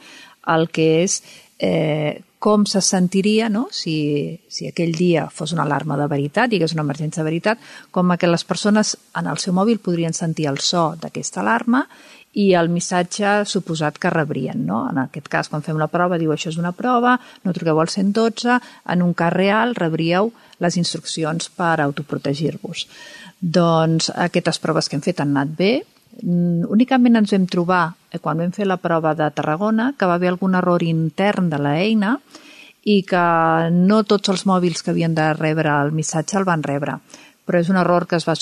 el 0.54 0.68
que 0.70 0.86
és 1.02 1.24
eh, 1.58 2.22
com 2.46 2.68
se 2.70 2.78
sentiria 2.86 3.48
no? 3.50 3.64
si, 3.74 4.38
si 4.48 4.68
aquell 4.70 4.92
dia 4.94 5.24
fos 5.34 5.56
una 5.56 5.64
alarma 5.66 5.96
de 5.98 6.06
veritat, 6.06 6.52
i 6.54 6.60
és 6.62 6.76
una 6.76 6.84
emergència 6.86 7.24
de 7.24 7.30
veritat, 7.32 7.64
com 7.90 8.14
que 8.22 8.30
les 8.30 8.46
persones 8.46 8.94
en 9.18 9.26
el 9.32 9.42
seu 9.42 9.56
mòbil 9.58 9.82
podrien 9.82 10.14
sentir 10.14 10.46
el 10.52 10.62
so 10.62 10.92
d'aquesta 11.02 11.42
alarma 11.42 11.88
i 12.38 12.52
el 12.54 12.70
missatge 12.70 13.48
suposat 13.50 13.98
que 13.98 14.12
rebrien. 14.14 14.62
No? 14.68 14.84
En 14.92 15.00
aquest 15.08 15.32
cas, 15.32 15.50
quan 15.50 15.66
fem 15.66 15.80
la 15.82 15.90
prova, 15.90 16.20
diu 16.22 16.36
això 16.36 16.52
és 16.52 16.62
una 16.62 16.76
prova, 16.76 17.16
no 17.42 17.56
truqueu 17.56 17.82
al 17.82 17.90
112, 17.90 18.60
en 18.94 19.02
un 19.02 19.18
cas 19.18 19.34
real 19.34 19.74
rebríeu 19.74 20.30
les 20.62 20.78
instruccions 20.78 21.50
per 21.50 21.80
autoprotegir-vos. 21.82 22.86
Doncs 23.42 24.12
aquestes 24.14 24.62
proves 24.62 24.86
que 24.86 25.00
hem 25.00 25.06
fet 25.08 25.24
han 25.24 25.34
anat 25.34 25.58
bé, 25.58 25.74
únicament 26.24 27.20
ens 27.20 27.34
vam 27.34 27.46
trobar, 27.52 27.84
eh, 28.12 28.20
quan 28.20 28.38
vam 28.38 28.52
fer 28.56 28.68
la 28.68 28.78
prova 28.78 29.16
de 29.16 29.30
Tarragona, 29.32 29.94
que 29.98 30.06
va 30.06 30.16
haver 30.16 30.30
algun 30.30 30.56
error 30.56 30.84
intern 30.84 31.50
de 31.50 31.60
l'eina 31.60 32.20
i 32.86 33.02
que 33.04 33.26
no 33.72 34.04
tots 34.04 34.30
els 34.30 34.46
mòbils 34.46 34.84
que 34.84 34.92
havien 34.92 35.16
de 35.16 35.34
rebre 35.34 35.72
el 35.82 35.92
missatge 35.92 36.38
el 36.38 36.46
van 36.46 36.64
rebre. 36.64 37.00
Però 37.46 37.60
és 37.60 37.70
un 37.70 37.78
error 37.78 38.08
que 38.08 38.16
es 38.16 38.26
va, 38.26 38.36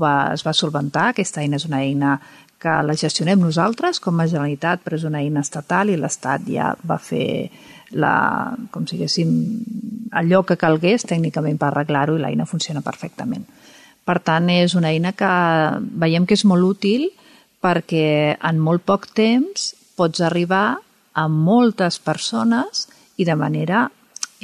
va, 0.00 0.32
es 0.32 0.44
va 0.46 0.52
solventar. 0.52 1.08
Aquesta 1.08 1.42
eina 1.42 1.56
és 1.56 1.66
una 1.66 1.82
eina 1.82 2.18
que 2.58 2.74
la 2.82 2.96
gestionem 2.96 3.40
nosaltres 3.40 4.00
com 4.00 4.18
a 4.20 4.26
Generalitat, 4.26 4.82
però 4.84 4.96
és 4.96 5.04
una 5.04 5.20
eina 5.22 5.40
estatal 5.40 5.90
i 5.90 5.96
l'Estat 5.96 6.48
ja 6.48 6.72
va 6.82 6.98
fer 6.98 7.50
la, 7.92 8.54
com 8.70 8.86
si 8.86 8.98
allò 10.12 10.42
que 10.44 10.56
calgués 10.56 11.06
tècnicament 11.06 11.58
per 11.58 11.70
arreglar-ho 11.70 12.16
i 12.16 12.22
l'eina 12.22 12.46
funciona 12.46 12.82
perfectament. 12.82 13.44
Per 14.08 14.18
tant, 14.24 14.48
és 14.48 14.72
una 14.78 14.88
eina 14.94 15.12
que 15.12 15.28
veiem 16.00 16.24
que 16.24 16.36
és 16.38 16.46
molt 16.48 16.64
útil 16.64 17.10
perquè 17.60 18.38
en 18.38 18.60
molt 18.62 18.86
poc 18.88 19.10
temps 19.12 19.72
pots 19.98 20.22
arribar 20.24 20.78
a 21.12 21.24
moltes 21.28 21.98
persones 22.00 22.86
i 23.18 23.26
de 23.28 23.34
manera 23.36 23.88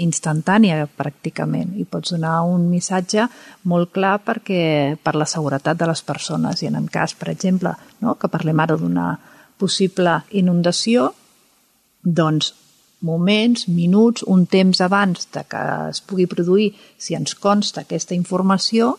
instantània 0.03 0.89
pràcticament. 0.99 1.77
I 1.79 1.87
pots 1.87 2.13
donar 2.13 2.41
un 2.51 2.67
missatge 2.69 3.29
molt 3.71 3.93
clar 3.95 4.19
perquè 4.27 4.97
per 4.99 5.15
la 5.15 5.29
seguretat 5.31 5.79
de 5.79 5.89
les 5.89 6.03
persones. 6.03 6.63
I 6.63 6.69
en 6.69 6.81
el 6.81 6.91
cas, 6.91 7.15
per 7.15 7.31
exemple, 7.31 7.73
no, 8.03 8.17
que 8.19 8.29
parlem 8.29 8.61
ara 8.61 8.77
d'una 8.77 9.15
possible 9.57 10.19
inundació, 10.35 11.13
doncs 12.03 12.53
moments, 13.05 13.69
minuts, 13.69 14.25
un 14.27 14.47
temps 14.51 14.81
abans 14.81 15.29
de 15.33 15.45
que 15.49 15.63
es 15.93 16.01
pugui 16.03 16.27
produir, 16.27 16.73
si 16.99 17.15
ens 17.15 17.37
consta 17.39 17.85
aquesta 17.85 18.17
informació, 18.17 18.97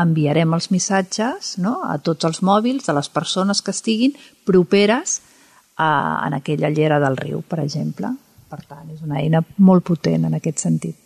enviarem 0.00 0.54
els 0.56 0.70
missatges 0.74 1.54
no, 1.62 1.78
a 1.86 1.98
tots 2.02 2.26
els 2.26 2.42
mòbils 2.42 2.88
de 2.88 2.94
les 2.96 3.08
persones 3.08 3.62
que 3.62 3.74
estiguin 3.74 4.14
properes 4.46 5.20
a, 5.76 6.24
en 6.26 6.34
aquella 6.34 6.70
llera 6.70 6.98
del 7.02 7.18
riu, 7.18 7.42
per 7.46 7.60
exemple. 7.62 8.10
Per 8.50 8.60
tant, 8.66 8.88
és 8.92 9.02
una 9.02 9.20
eina 9.22 9.42
molt 9.58 9.86
potent 9.86 10.26
en 10.28 10.34
aquest 10.38 10.62
sentit. 10.62 10.98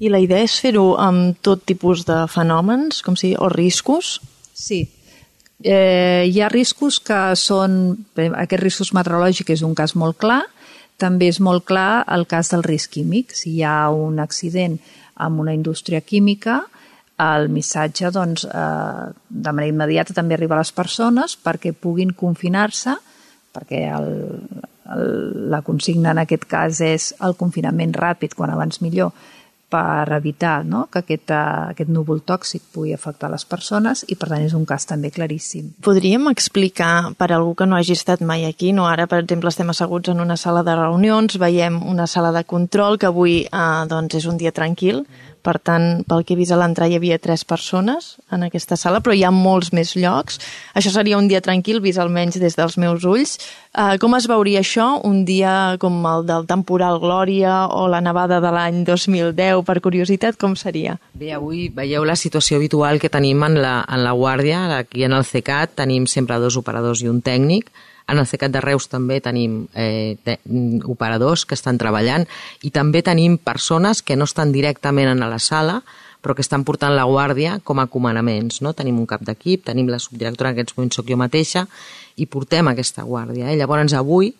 I 0.00 0.10
la 0.10 0.20
idea 0.20 0.42
és 0.44 0.56
fer-ho 0.60 0.94
amb 1.00 1.38
tot 1.44 1.64
tipus 1.68 2.04
de 2.08 2.24
fenòmens, 2.30 3.00
com 3.04 3.16
si, 3.16 3.34
o 3.36 3.48
riscos? 3.52 4.18
Sí. 4.54 4.82
Eh, 5.62 6.26
hi 6.28 6.40
ha 6.40 6.50
riscos 6.52 6.98
que 7.00 7.20
són... 7.38 7.78
Aquest 8.16 8.62
riscos 8.62 8.92
meteorològic 8.96 9.54
és 9.54 9.62
un 9.64 9.76
cas 9.78 9.94
molt 9.96 10.18
clar, 10.20 10.42
també 11.00 11.28
és 11.30 11.40
molt 11.42 11.64
clar 11.66 12.04
el 12.14 12.26
cas 12.30 12.50
del 12.52 12.64
risc 12.66 12.96
químic. 12.98 13.34
Si 13.34 13.56
hi 13.56 13.64
ha 13.66 13.88
un 13.90 14.20
accident 14.22 14.78
amb 15.14 15.40
una 15.42 15.54
indústria 15.54 16.00
química, 16.00 16.62
el 17.22 17.48
missatge 17.48 18.10
doncs, 18.10 18.44
eh, 18.44 19.12
de 19.28 19.52
manera 19.52 19.70
immediata 19.70 20.14
també 20.14 20.34
arriba 20.34 20.56
a 20.56 20.62
les 20.64 20.72
persones 20.74 21.36
perquè 21.38 21.72
puguin 21.72 22.10
confinar-se, 22.10 22.96
perquè 23.54 23.84
el, 23.94 24.10
el, 24.90 25.06
la 25.50 25.62
consigna 25.62 26.10
en 26.10 26.24
aquest 26.24 26.48
cas 26.50 26.80
és 26.82 27.12
el 27.22 27.36
confinament 27.38 27.94
ràpid, 27.94 28.34
quan 28.34 28.50
abans 28.50 28.82
millor, 28.82 29.14
per 29.74 30.12
evitar 30.14 30.64
no? 30.64 30.86
que 30.92 31.00
aquest, 31.02 31.30
uh, 31.34 31.70
aquest 31.72 31.90
núvol 31.90 32.20
tòxic 32.26 32.62
pugui 32.74 32.92
afectar 32.94 33.30
les 33.32 33.46
persones 33.48 34.04
i 34.06 34.16
per 34.18 34.28
tant 34.30 34.44
és 34.44 34.54
un 34.54 34.66
cas 34.68 34.86
també 34.86 35.10
claríssim. 35.14 35.72
Podríem 35.82 36.28
explicar 36.30 37.14
per 37.18 37.32
algú 37.34 37.54
que 37.58 37.66
no 37.66 37.78
hagi 37.78 37.96
estat 37.96 38.22
mai 38.22 38.46
aquí, 38.46 38.72
no? 38.76 38.86
ara 38.86 39.08
per 39.10 39.22
exemple 39.24 39.50
estem 39.50 39.72
asseguts 39.72 40.12
en 40.12 40.22
una 40.22 40.36
sala 40.36 40.62
de 40.66 40.76
reunions, 40.78 41.38
veiem 41.40 41.80
una 41.90 42.06
sala 42.06 42.30
de 42.36 42.44
control 42.44 42.98
que 42.98 43.10
avui 43.10 43.40
uh, 43.50 43.86
doncs 43.90 44.20
és 44.20 44.28
un 44.30 44.38
dia 44.38 44.54
tranquil, 44.54 45.04
Per 45.44 45.58
tant, 45.60 46.00
pel 46.08 46.22
que 46.24 46.32
he 46.32 46.38
vist 46.38 46.54
a 46.54 46.56
l'entrar 46.56 46.86
hi 46.88 46.96
havia 46.96 47.18
tres 47.20 47.42
persones 47.44 48.14
en 48.32 48.46
aquesta 48.46 48.78
sala, 48.80 49.02
però 49.04 49.12
hi 49.12 49.26
ha 49.26 49.32
molts 49.34 49.74
més 49.76 49.92
llocs. 49.98 50.38
Això 50.72 50.92
seria 50.94 51.18
un 51.20 51.28
dia 51.28 51.42
tranquil, 51.44 51.82
vist 51.84 52.00
almenys 52.00 52.40
des 52.40 52.56
dels 52.56 52.78
meus 52.80 53.04
ulls. 53.04 53.36
Uh, 53.74 53.98
com 54.00 54.16
es 54.16 54.28
veuria 54.30 54.62
això, 54.64 54.86
un 55.04 55.24
dia 55.28 55.76
com 55.82 55.98
el 56.08 56.24
del 56.24 56.48
temporal 56.48 56.96
Glòria 57.02 57.64
o 57.76 57.84
la 57.92 58.00
nevada 58.00 58.40
de 58.40 58.52
l'any 58.54 58.84
2010, 58.88 59.60
per 59.68 59.80
curiositat, 59.84 60.40
com 60.40 60.56
seria? 60.56 60.96
Bé, 61.12 61.34
avui 61.36 61.68
veieu 61.74 62.06
la 62.08 62.16
situació 62.16 62.56
habitual 62.56 63.02
que 63.02 63.12
tenim 63.12 63.44
en 63.44 63.60
la, 63.60 63.82
en 63.84 64.00
la 64.06 64.14
Guàrdia, 64.16 64.64
aquí 64.78 65.04
en 65.04 65.12
el 65.12 65.28
CECAT 65.28 65.76
tenim 65.82 66.08
sempre 66.08 66.40
dos 66.40 66.56
operadors 66.56 67.04
i 67.04 67.10
un 67.12 67.20
tècnic, 67.20 67.68
en 68.06 68.18
el 68.18 68.26
CECAT 68.26 68.52
de 68.52 68.60
Reus 68.60 68.88
també 68.92 69.20
tenim 69.24 69.64
eh, 69.74 70.16
te, 70.24 70.38
operadors 70.90 71.46
que 71.48 71.56
estan 71.56 71.78
treballant 71.80 72.26
i 72.62 72.72
també 72.74 73.02
tenim 73.02 73.38
persones 73.38 74.02
que 74.02 74.16
no 74.16 74.28
estan 74.28 74.52
directament 74.52 75.08
en 75.14 75.24
la 75.24 75.40
sala, 75.40 75.80
però 76.24 76.36
que 76.36 76.44
estan 76.44 76.64
portant 76.64 76.94
la 76.96 77.04
guàrdia 77.04 77.58
com 77.64 77.80
a 77.80 77.86
comandaments. 77.88 78.62
No? 78.64 78.72
Tenim 78.72 78.96
un 79.00 79.08
cap 79.08 79.24
d'equip, 79.24 79.64
tenim 79.68 79.90
la 79.92 80.00
subdirectora, 80.00 80.52
en 80.52 80.58
aquests 80.58 80.76
moments 80.76 81.00
soc 81.00 81.08
jo 81.12 81.20
mateixa, 81.20 81.66
i 82.16 82.26
portem 82.26 82.68
aquesta 82.70 83.04
guàrdia. 83.04 83.50
Eh? 83.52 83.58
Llavors, 83.60 83.92
avui, 83.96 84.32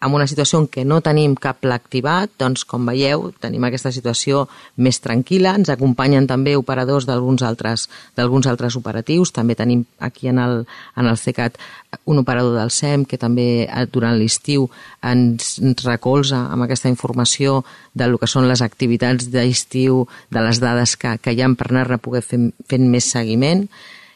en 0.00 0.14
una 0.16 0.26
situació 0.26 0.62
en 0.62 0.66
què 0.72 0.84
no 0.88 1.02
tenim 1.04 1.34
cap 1.36 1.58
pla 1.60 1.76
activat, 1.76 2.32
doncs, 2.40 2.64
com 2.68 2.86
veieu, 2.88 3.26
tenim 3.42 3.66
aquesta 3.68 3.92
situació 3.92 4.46
més 4.80 5.00
tranquil·la. 5.04 5.52
Ens 5.60 5.72
acompanyen 5.72 6.28
també 6.30 6.54
operadors 6.56 7.04
d'alguns 7.08 7.44
altres, 7.44 7.86
d'alguns 8.16 8.48
altres 8.48 8.78
operatius. 8.80 9.34
També 9.36 9.58
tenim 9.58 9.84
aquí 10.00 10.32
en 10.32 10.40
el, 10.40 10.64
en 10.96 11.10
el 11.10 11.20
CECAT 11.20 11.60
un 12.08 12.22
operador 12.22 12.56
del 12.56 12.72
SEM 12.72 13.04
que 13.04 13.20
també 13.20 13.66
eh, 13.66 13.86
durant 13.92 14.16
l'estiu 14.16 14.70
ens, 15.04 15.58
recolza 15.84 16.46
amb 16.48 16.64
aquesta 16.64 16.88
informació 16.88 17.60
de 17.92 18.08
lo 18.08 18.18
que 18.18 18.30
són 18.30 18.48
les 18.48 18.64
activitats 18.64 19.28
d'estiu, 19.28 20.06
de 20.30 20.48
les 20.48 20.64
dades 20.64 20.96
que, 20.96 21.18
que 21.20 21.34
hi 21.34 21.44
ha 21.44 21.52
per 21.58 21.68
anar-ne 21.68 22.00
poder 22.00 22.24
fer, 22.24 22.40
fent 22.70 22.88
més 22.88 23.10
seguiment 23.12 23.66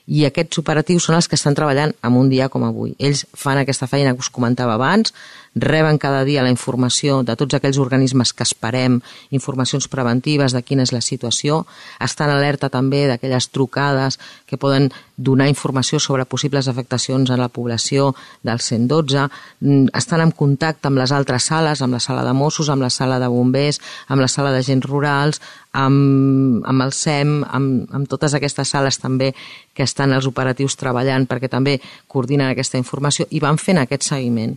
i 0.07 0.27
aquests 0.29 0.61
operatius 0.61 1.07
són 1.09 1.17
els 1.17 1.29
que 1.29 1.37
estan 1.39 1.57
treballant 1.57 1.95
en 2.05 2.17
un 2.21 2.29
dia 2.29 2.51
com 2.53 2.65
avui. 2.67 2.93
Ells 2.99 3.25
fan 3.33 3.61
aquesta 3.61 3.89
feina 3.89 4.13
que 4.13 4.25
us 4.25 4.33
comentava 4.33 4.77
abans, 4.77 5.15
reben 5.55 5.99
cada 5.99 6.25
dia 6.25 6.43
la 6.43 6.51
informació 6.51 7.23
de 7.23 7.37
tots 7.39 7.55
aquells 7.55 7.79
organismes 7.79 8.33
que 8.35 8.43
esperem, 8.43 9.01
informacions 9.31 9.87
preventives 9.89 10.53
de 10.53 10.63
quina 10.67 10.83
és 10.83 10.93
la 10.93 11.03
situació, 11.05 11.63
estan 12.03 12.31
alerta 12.31 12.71
també 12.71 13.05
d'aquelles 13.07 13.49
trucades 13.55 14.19
que 14.47 14.59
poden 14.59 14.91
donar 15.17 15.47
informació 15.49 16.01
sobre 16.03 16.27
possibles 16.27 16.67
afectacions 16.69 17.31
a 17.31 17.39
la 17.39 17.49
població 17.49 18.15
del 18.43 18.59
112, 18.59 19.29
mm, 19.61 19.95
estan 19.95 20.21
en 20.21 20.33
contacte 20.33 20.89
amb 20.89 20.99
les 20.99 21.13
altres 21.13 21.45
sales, 21.45 21.83
amb 21.83 21.95
la 21.95 22.01
sala 22.01 22.25
de 22.25 22.33
Mossos, 22.33 22.69
amb 22.69 22.83
la 22.83 22.91
sala 22.91 23.21
de 23.21 23.29
bombers, 23.29 23.81
amb 24.09 24.21
la 24.21 24.29
sala 24.29 24.51
de 24.51 24.63
gens 24.63 24.85
rurals, 24.85 25.41
amb, 25.73 26.65
amb 26.67 26.83
el 26.83 26.93
SEM, 26.93 27.45
amb, 27.45 27.91
amb 27.95 28.09
totes 28.09 28.35
aquestes 28.35 28.69
sales 28.69 28.99
també 28.99 29.35
que 29.75 29.83
estan 29.83 30.13
els 30.13 30.27
operatius 30.27 30.77
treballant 30.77 31.27
perquè 31.27 31.51
també 31.51 31.81
coordinen 32.09 32.51
aquesta 32.51 32.79
informació 32.79 33.27
i 33.31 33.43
van 33.43 33.59
fent 33.59 33.79
aquest 33.79 34.03
seguiment. 34.03 34.57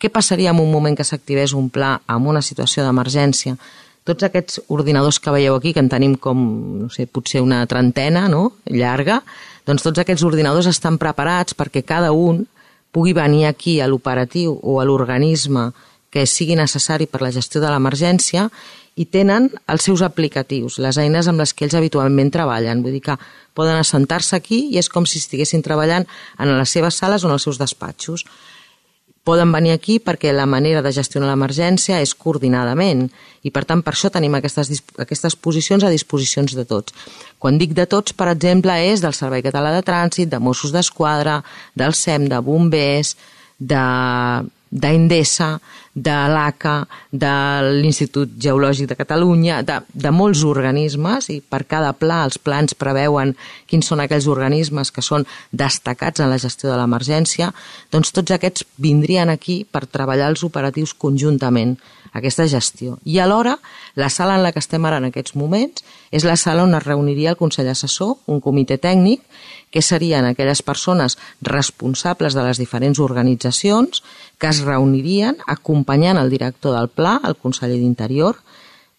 Què 0.00 0.08
passaria 0.08 0.54
en 0.54 0.60
un 0.62 0.70
moment 0.72 0.96
que 0.96 1.04
s'activés 1.04 1.52
un 1.52 1.68
pla 1.68 1.98
amb 2.08 2.30
una 2.32 2.40
situació 2.40 2.86
d'emergència? 2.86 3.58
Tots 4.08 4.24
aquests 4.24 4.62
ordinadors 4.72 5.18
que 5.20 5.32
veieu 5.34 5.54
aquí, 5.58 5.74
que 5.76 5.82
en 5.84 5.90
tenim 5.92 6.14
com, 6.16 6.38
no 6.80 6.88
sé, 6.88 7.04
potser 7.04 7.42
una 7.44 7.60
trentena, 7.68 8.24
no?, 8.32 8.54
llarga, 8.64 9.20
doncs 9.68 9.84
tots 9.84 10.00
aquests 10.00 10.24
ordinadors 10.24 10.70
estan 10.70 10.96
preparats 10.98 11.52
perquè 11.54 11.82
cada 11.84 12.14
un 12.16 12.46
pugui 12.96 13.12
venir 13.12 13.44
aquí 13.46 13.76
a 13.80 13.88
l'operatiu 13.90 14.56
o 14.62 14.80
a 14.80 14.86
l'organisme 14.88 15.68
que 16.10 16.24
sigui 16.26 16.56
necessari 16.56 17.06
per 17.06 17.20
la 17.20 17.30
gestió 17.30 17.60
de 17.60 17.68
l'emergència 17.70 18.48
i 18.96 19.04
tenen 19.04 19.50
els 19.70 19.84
seus 19.84 20.00
aplicatius, 20.02 20.78
les 20.82 20.96
eines 20.98 21.28
amb 21.28 21.44
les 21.44 21.52
que 21.54 21.68
ells 21.68 21.76
habitualment 21.76 22.32
treballen. 22.32 22.80
Vull 22.82 22.96
dir 22.96 23.02
que 23.04 23.18
poden 23.54 23.76
assentar-se 23.76 24.34
aquí 24.40 24.64
i 24.72 24.80
és 24.80 24.88
com 24.88 25.04
si 25.06 25.20
estiguessin 25.20 25.62
treballant 25.62 26.08
en 26.40 26.54
les 26.56 26.72
seves 26.72 26.98
sales 26.98 27.22
o 27.22 27.28
en 27.28 27.36
els 27.36 27.46
seus 27.46 27.60
despatxos 27.60 28.24
poden 29.24 29.52
venir 29.52 29.74
aquí 29.74 29.98
perquè 30.00 30.32
la 30.32 30.46
manera 30.48 30.82
de 30.82 30.92
gestionar 30.92 31.28
l'emergència 31.28 32.00
és 32.00 32.14
coordinadament 32.14 33.08
i 33.44 33.52
per 33.52 33.64
tant 33.68 33.82
per 33.84 33.92
això 33.94 34.10
tenim 34.12 34.34
aquestes, 34.36 34.82
aquestes 34.98 35.36
posicions 35.36 35.84
a 35.84 35.92
disposicions 35.92 36.54
de 36.56 36.64
tots. 36.64 36.94
Quan 37.38 37.58
dic 37.60 37.74
de 37.76 37.86
tots, 37.86 38.12
per 38.16 38.30
exemple, 38.32 38.76
és 38.92 39.04
del 39.04 39.16
Servei 39.16 39.44
Català 39.44 39.74
de 39.76 39.84
Trànsit, 39.84 40.30
de 40.32 40.40
Mossos 40.40 40.72
d'Esquadra, 40.72 41.40
del 41.74 41.96
SEM, 41.96 42.28
de 42.32 42.40
bombers, 42.44 43.16
de 43.58 43.84
d'Endesa, 44.70 45.56
de 45.58 45.79
l'ACA, 45.94 46.86
de 47.10 47.32
l'Institut 47.82 48.30
Geològic 48.38 48.88
de 48.88 48.96
Catalunya, 48.96 49.62
de, 49.66 49.80
de 49.92 50.10
molts 50.14 50.44
organismes 50.46 51.28
i 51.30 51.40
per 51.40 51.64
cada 51.66 51.92
pla 51.92 52.22
els 52.24 52.38
plans 52.38 52.74
preveuen 52.74 53.34
quins 53.66 53.86
són 53.86 54.00
aquells 54.00 54.28
organismes 54.30 54.90
que 54.90 55.02
són 55.02 55.26
destacats 55.50 56.20
en 56.20 56.30
la 56.30 56.38
gestió 56.38 56.70
de 56.70 56.78
l'emergència, 56.78 57.50
doncs 57.90 58.12
tots 58.12 58.30
aquests 58.30 58.64
vindrien 58.78 59.28
aquí 59.28 59.64
per 59.64 59.86
treballar 59.86 60.30
els 60.30 60.44
operatius 60.46 60.94
conjuntament, 60.94 61.76
aquesta 62.12 62.46
gestió. 62.48 62.98
I 63.04 63.18
alhora, 63.18 63.58
la 63.94 64.10
sala 64.10 64.36
en 64.36 64.42
la 64.42 64.52
que 64.52 64.58
estem 64.62 64.84
ara 64.84 64.98
en 64.98 65.08
aquests 65.10 65.36
moments 65.36 65.84
és 66.10 66.26
la 66.26 66.36
sala 66.36 66.64
on 66.66 66.74
es 66.74 66.84
reuniria 66.84 67.30
el 67.30 67.38
Consell 67.38 67.70
Assessor, 67.70 68.16
un 68.26 68.40
comitè 68.40 68.78
tècnic, 68.78 69.22
que 69.70 69.82
serien 69.82 70.26
aquelles 70.26 70.62
persones 70.66 71.16
responsables 71.40 72.34
de 72.34 72.42
les 72.42 72.58
diferents 72.58 72.98
organitzacions 72.98 74.02
que 74.38 74.50
es 74.50 74.62
reunirien 74.66 75.38
acompanyant 75.46 76.18
el 76.18 76.30
director 76.30 76.74
del 76.74 76.90
pla, 76.90 77.20
el 77.24 77.36
conseller 77.38 77.78
d'Interior, 77.78 78.40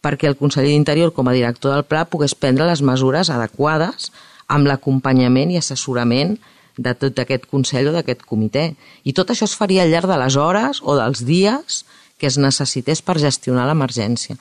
perquè 0.02 0.30
el 0.32 0.40
conseller 0.40 0.72
d'Interior, 0.72 1.12
com 1.14 1.28
a 1.28 1.36
director 1.36 1.76
del 1.76 1.86
pla, 1.86 2.06
pogués 2.10 2.36
prendre 2.36 2.66
les 2.70 2.82
mesures 2.82 3.30
adequades 3.30 4.12
amb 4.48 4.68
l'acompanyament 4.68 5.52
i 5.52 5.60
assessorament 5.60 6.38
de 6.78 6.94
tot 6.96 7.20
aquest 7.20 7.46
Consell 7.52 7.92
o 7.92 7.96
d'aquest 7.96 8.24
comitè. 8.28 8.72
I 9.04 9.14
tot 9.14 9.32
això 9.32 9.46
es 9.48 9.56
faria 9.60 9.84
al 9.84 9.92
llarg 9.92 10.10
de 10.10 10.18
les 10.18 10.38
hores 10.40 10.82
o 10.82 10.96
dels 10.98 11.26
dies 11.28 11.84
que 12.22 12.30
es 12.30 12.38
necessités 12.38 13.02
per 13.02 13.18
gestionar 13.18 13.66
l'emergència 13.66 14.38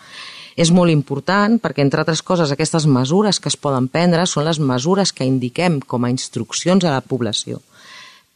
és 0.60 0.70
molt 0.74 0.92
important 0.92 1.56
perquè, 1.62 1.80
entre 1.80 2.02
altres 2.02 2.20
coses, 2.26 2.52
aquestes 2.52 2.84
mesures 2.86 3.40
que 3.40 3.48
es 3.48 3.56
poden 3.56 3.88
prendre 3.88 4.26
són 4.28 4.44
les 4.44 4.60
mesures 4.60 5.14
que 5.16 5.24
indiquem 5.24 5.80
com 5.80 6.04
a 6.04 6.12
instruccions 6.12 6.84
a 6.84 6.92
la 6.98 7.00
població 7.00 7.62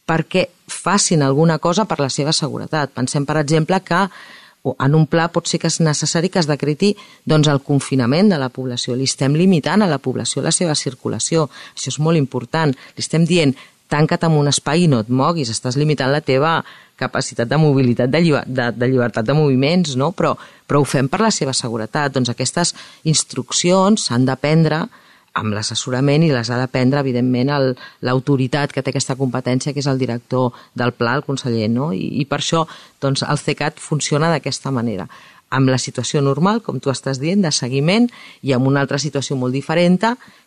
perquè 0.05 0.47
facin 0.69 1.23
alguna 1.25 1.57
cosa 1.59 1.85
per 1.89 1.97
la 1.99 2.11
seva 2.13 2.33
seguretat. 2.33 2.91
Pensem, 2.93 3.25
per 3.25 3.39
exemple, 3.41 3.79
que 3.81 4.03
en 4.65 4.95
un 4.97 5.05
pla 5.09 5.27
pot 5.33 5.49
ser 5.49 5.59
que 5.61 5.69
és 5.69 5.79
necessari 5.81 6.29
que 6.29 6.41
es 6.41 6.49
decreti 6.49 6.91
doncs, 7.25 7.49
el 7.49 7.61
confinament 7.65 8.29
de 8.29 8.39
la 8.41 8.51
població. 8.53 8.95
Li 8.95 9.09
estem 9.09 9.35
limitant 9.37 9.81
a 9.81 9.89
la 9.89 9.99
població 10.01 10.41
la 10.45 10.53
seva 10.53 10.75
circulació. 10.77 11.49
Això 11.73 11.93
és 11.93 11.99
molt 11.99 12.21
important. 12.21 12.73
Li 12.73 13.05
estem 13.05 13.25
dient 13.29 13.53
tanca't 13.91 14.25
en 14.27 14.35
un 14.39 14.49
espai 14.49 14.85
i 14.85 14.89
no 14.91 15.03
et 15.03 15.09
moguis, 15.09 15.51
estàs 15.53 15.77
limitant 15.77 16.11
la 16.11 16.23
teva 16.25 16.59
capacitat 16.95 17.49
de 17.49 17.57
mobilitat, 17.59 18.09
de, 18.09 18.21
lliber, 18.23 18.43
de, 18.47 18.69
de 18.71 18.87
llibertat 18.89 19.25
de 19.27 19.35
moviments, 19.35 19.95
no? 19.99 20.11
però, 20.15 20.35
però 20.67 20.81
ho 20.81 20.87
fem 20.87 21.09
per 21.11 21.21
la 21.21 21.31
seva 21.31 21.53
seguretat. 21.53 22.13
Doncs 22.15 22.31
aquestes 22.31 22.73
instruccions 23.03 24.07
s'han 24.07 24.27
de 24.27 24.37
prendre 24.39 24.85
amb 25.35 25.51
l'assessorament 25.51 26.23
i 26.23 26.31
les 26.31 26.49
ha 26.49 26.57
de 26.61 26.67
prendre, 26.71 27.01
evidentment, 27.03 27.51
l'autoritat 28.07 28.71
que 28.71 28.81
té 28.81 28.93
aquesta 28.93 29.17
competència, 29.19 29.73
que 29.75 29.83
és 29.83 29.89
el 29.91 29.99
director 29.99 30.55
del 30.79 30.93
pla, 30.95 31.17
el 31.19 31.25
conseller, 31.27 31.67
no? 31.69 31.91
I, 31.91 32.07
i 32.21 32.25
per 32.29 32.39
això 32.39 32.63
doncs, 33.03 33.25
el 33.27 33.41
CECAT 33.41 33.81
funciona 33.83 34.31
d'aquesta 34.31 34.71
manera 34.71 35.09
amb 35.55 35.69
la 35.69 35.77
situació 35.79 36.21
normal, 36.25 36.61
com 36.65 36.79
tu 36.81 36.89
estàs 36.91 37.19
dient, 37.21 37.43
de 37.45 37.51
seguiment, 37.53 38.07
i 38.43 38.55
amb 38.55 38.67
una 38.67 38.81
altra 38.83 38.97
situació 38.99 39.37
molt 39.39 39.53
diferent, 39.55 39.99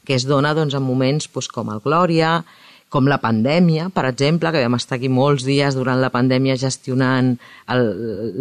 que 0.04 0.16
es 0.16 0.26
dona 0.28 0.54
doncs, 0.56 0.74
en 0.74 0.84
moments 0.84 1.28
doncs, 1.28 1.48
com 1.52 1.70
el 1.72 1.80
Glòria, 1.84 2.42
com 2.88 3.08
la 3.08 3.18
pandèmia, 3.20 3.90
per 3.92 4.06
exemple, 4.08 4.50
que 4.52 4.62
vam 4.64 4.78
estar 4.78 4.96
aquí 4.96 5.10
molts 5.12 5.44
dies 5.44 5.76
durant 5.76 6.00
la 6.00 6.10
pandèmia 6.12 6.56
gestionant 6.56 7.34
el, 7.68 7.84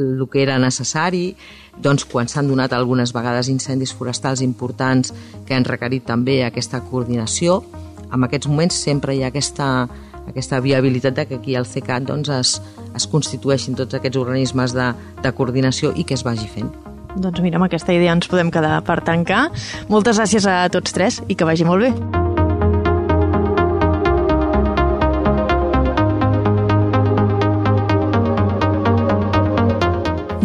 el 0.07 0.25
que 0.31 0.41
era 0.45 0.57
necessari, 0.61 1.35
doncs 1.83 2.07
quan 2.07 2.31
s'han 2.31 2.47
donat 2.47 2.73
algunes 2.73 3.13
vegades 3.13 3.51
incendis 3.51 3.93
forestals 3.93 4.41
importants 4.41 5.13
que 5.45 5.55
han 5.55 5.67
requerit 5.67 6.07
també 6.07 6.41
aquesta 6.45 6.81
coordinació, 6.87 7.61
en 8.07 8.23
aquests 8.23 8.47
moments 8.47 8.77
sempre 8.87 9.15
hi 9.15 9.23
ha 9.23 9.31
aquesta, 9.33 9.87
aquesta 10.27 10.61
viabilitat 10.63 11.15
de 11.15 11.25
que 11.27 11.39
aquí 11.41 11.55
al 11.55 11.67
CECAT 11.67 12.07
doncs, 12.07 12.29
es, 12.29 12.57
es 12.95 13.07
constitueixin 13.11 13.75
tots 13.75 13.99
aquests 13.99 14.19
organismes 14.19 14.75
de, 14.77 14.91
de 15.23 15.33
coordinació 15.35 15.91
i 15.95 16.07
que 16.07 16.15
es 16.15 16.23
vagi 16.27 16.47
fent. 16.47 16.71
Doncs 17.17 17.41
mira, 17.41 17.57
amb 17.57 17.65
aquesta 17.67 17.95
idea 17.95 18.13
ens 18.13 18.29
podem 18.29 18.51
quedar 18.53 18.77
per 18.87 19.01
tancar. 19.03 19.47
Moltes 19.89 20.21
gràcies 20.21 20.47
a 20.47 20.61
tots 20.71 20.95
tres 20.95 21.19
i 21.27 21.35
que 21.35 21.49
vagi 21.49 21.67
molt 21.67 21.87
bé. 21.87 22.16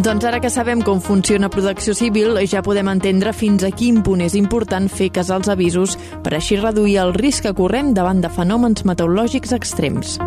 Doncs 0.03 0.25
ara 0.27 0.41
que 0.43 0.51
sabem 0.51 0.81
com 0.83 0.99
funciona 1.01 1.51
Protecció 1.53 1.95
Civil, 1.95 2.35
ja 2.51 2.63
podem 2.67 2.91
entendre 2.91 3.31
fins 3.33 3.63
a 3.63 3.71
quin 3.71 4.03
punt 4.03 4.25
és 4.25 4.35
important 4.35 4.91
fer 4.91 5.13
cas 5.15 5.31
als 5.31 5.51
avisos 5.53 5.95
per 6.25 6.35
així 6.35 6.59
reduir 6.59 6.99
el 7.05 7.15
risc 7.15 7.47
que 7.47 7.55
correm 7.55 7.95
davant 7.95 8.23
de 8.25 8.31
fenòmens 8.33 8.83
meteorològics 8.83 9.55
extrems. 9.55 10.19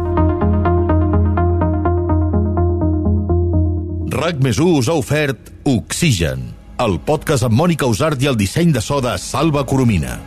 RAC 4.15 4.39
més 4.39 4.63
us 4.63 4.87
ha 4.87 4.95
ofert 4.95 5.51
Oxigen 5.67 6.53
el 6.75 6.97
podcast 7.07 7.45
amb 7.47 7.55
Mònica 7.55 7.87
Usart 7.87 8.19
i 8.23 8.27
el 8.27 8.35
disseny 8.35 8.73
de 8.75 8.81
so 8.83 8.99
de 9.03 9.15
Salva 9.21 9.63
Coromina. 9.67 10.17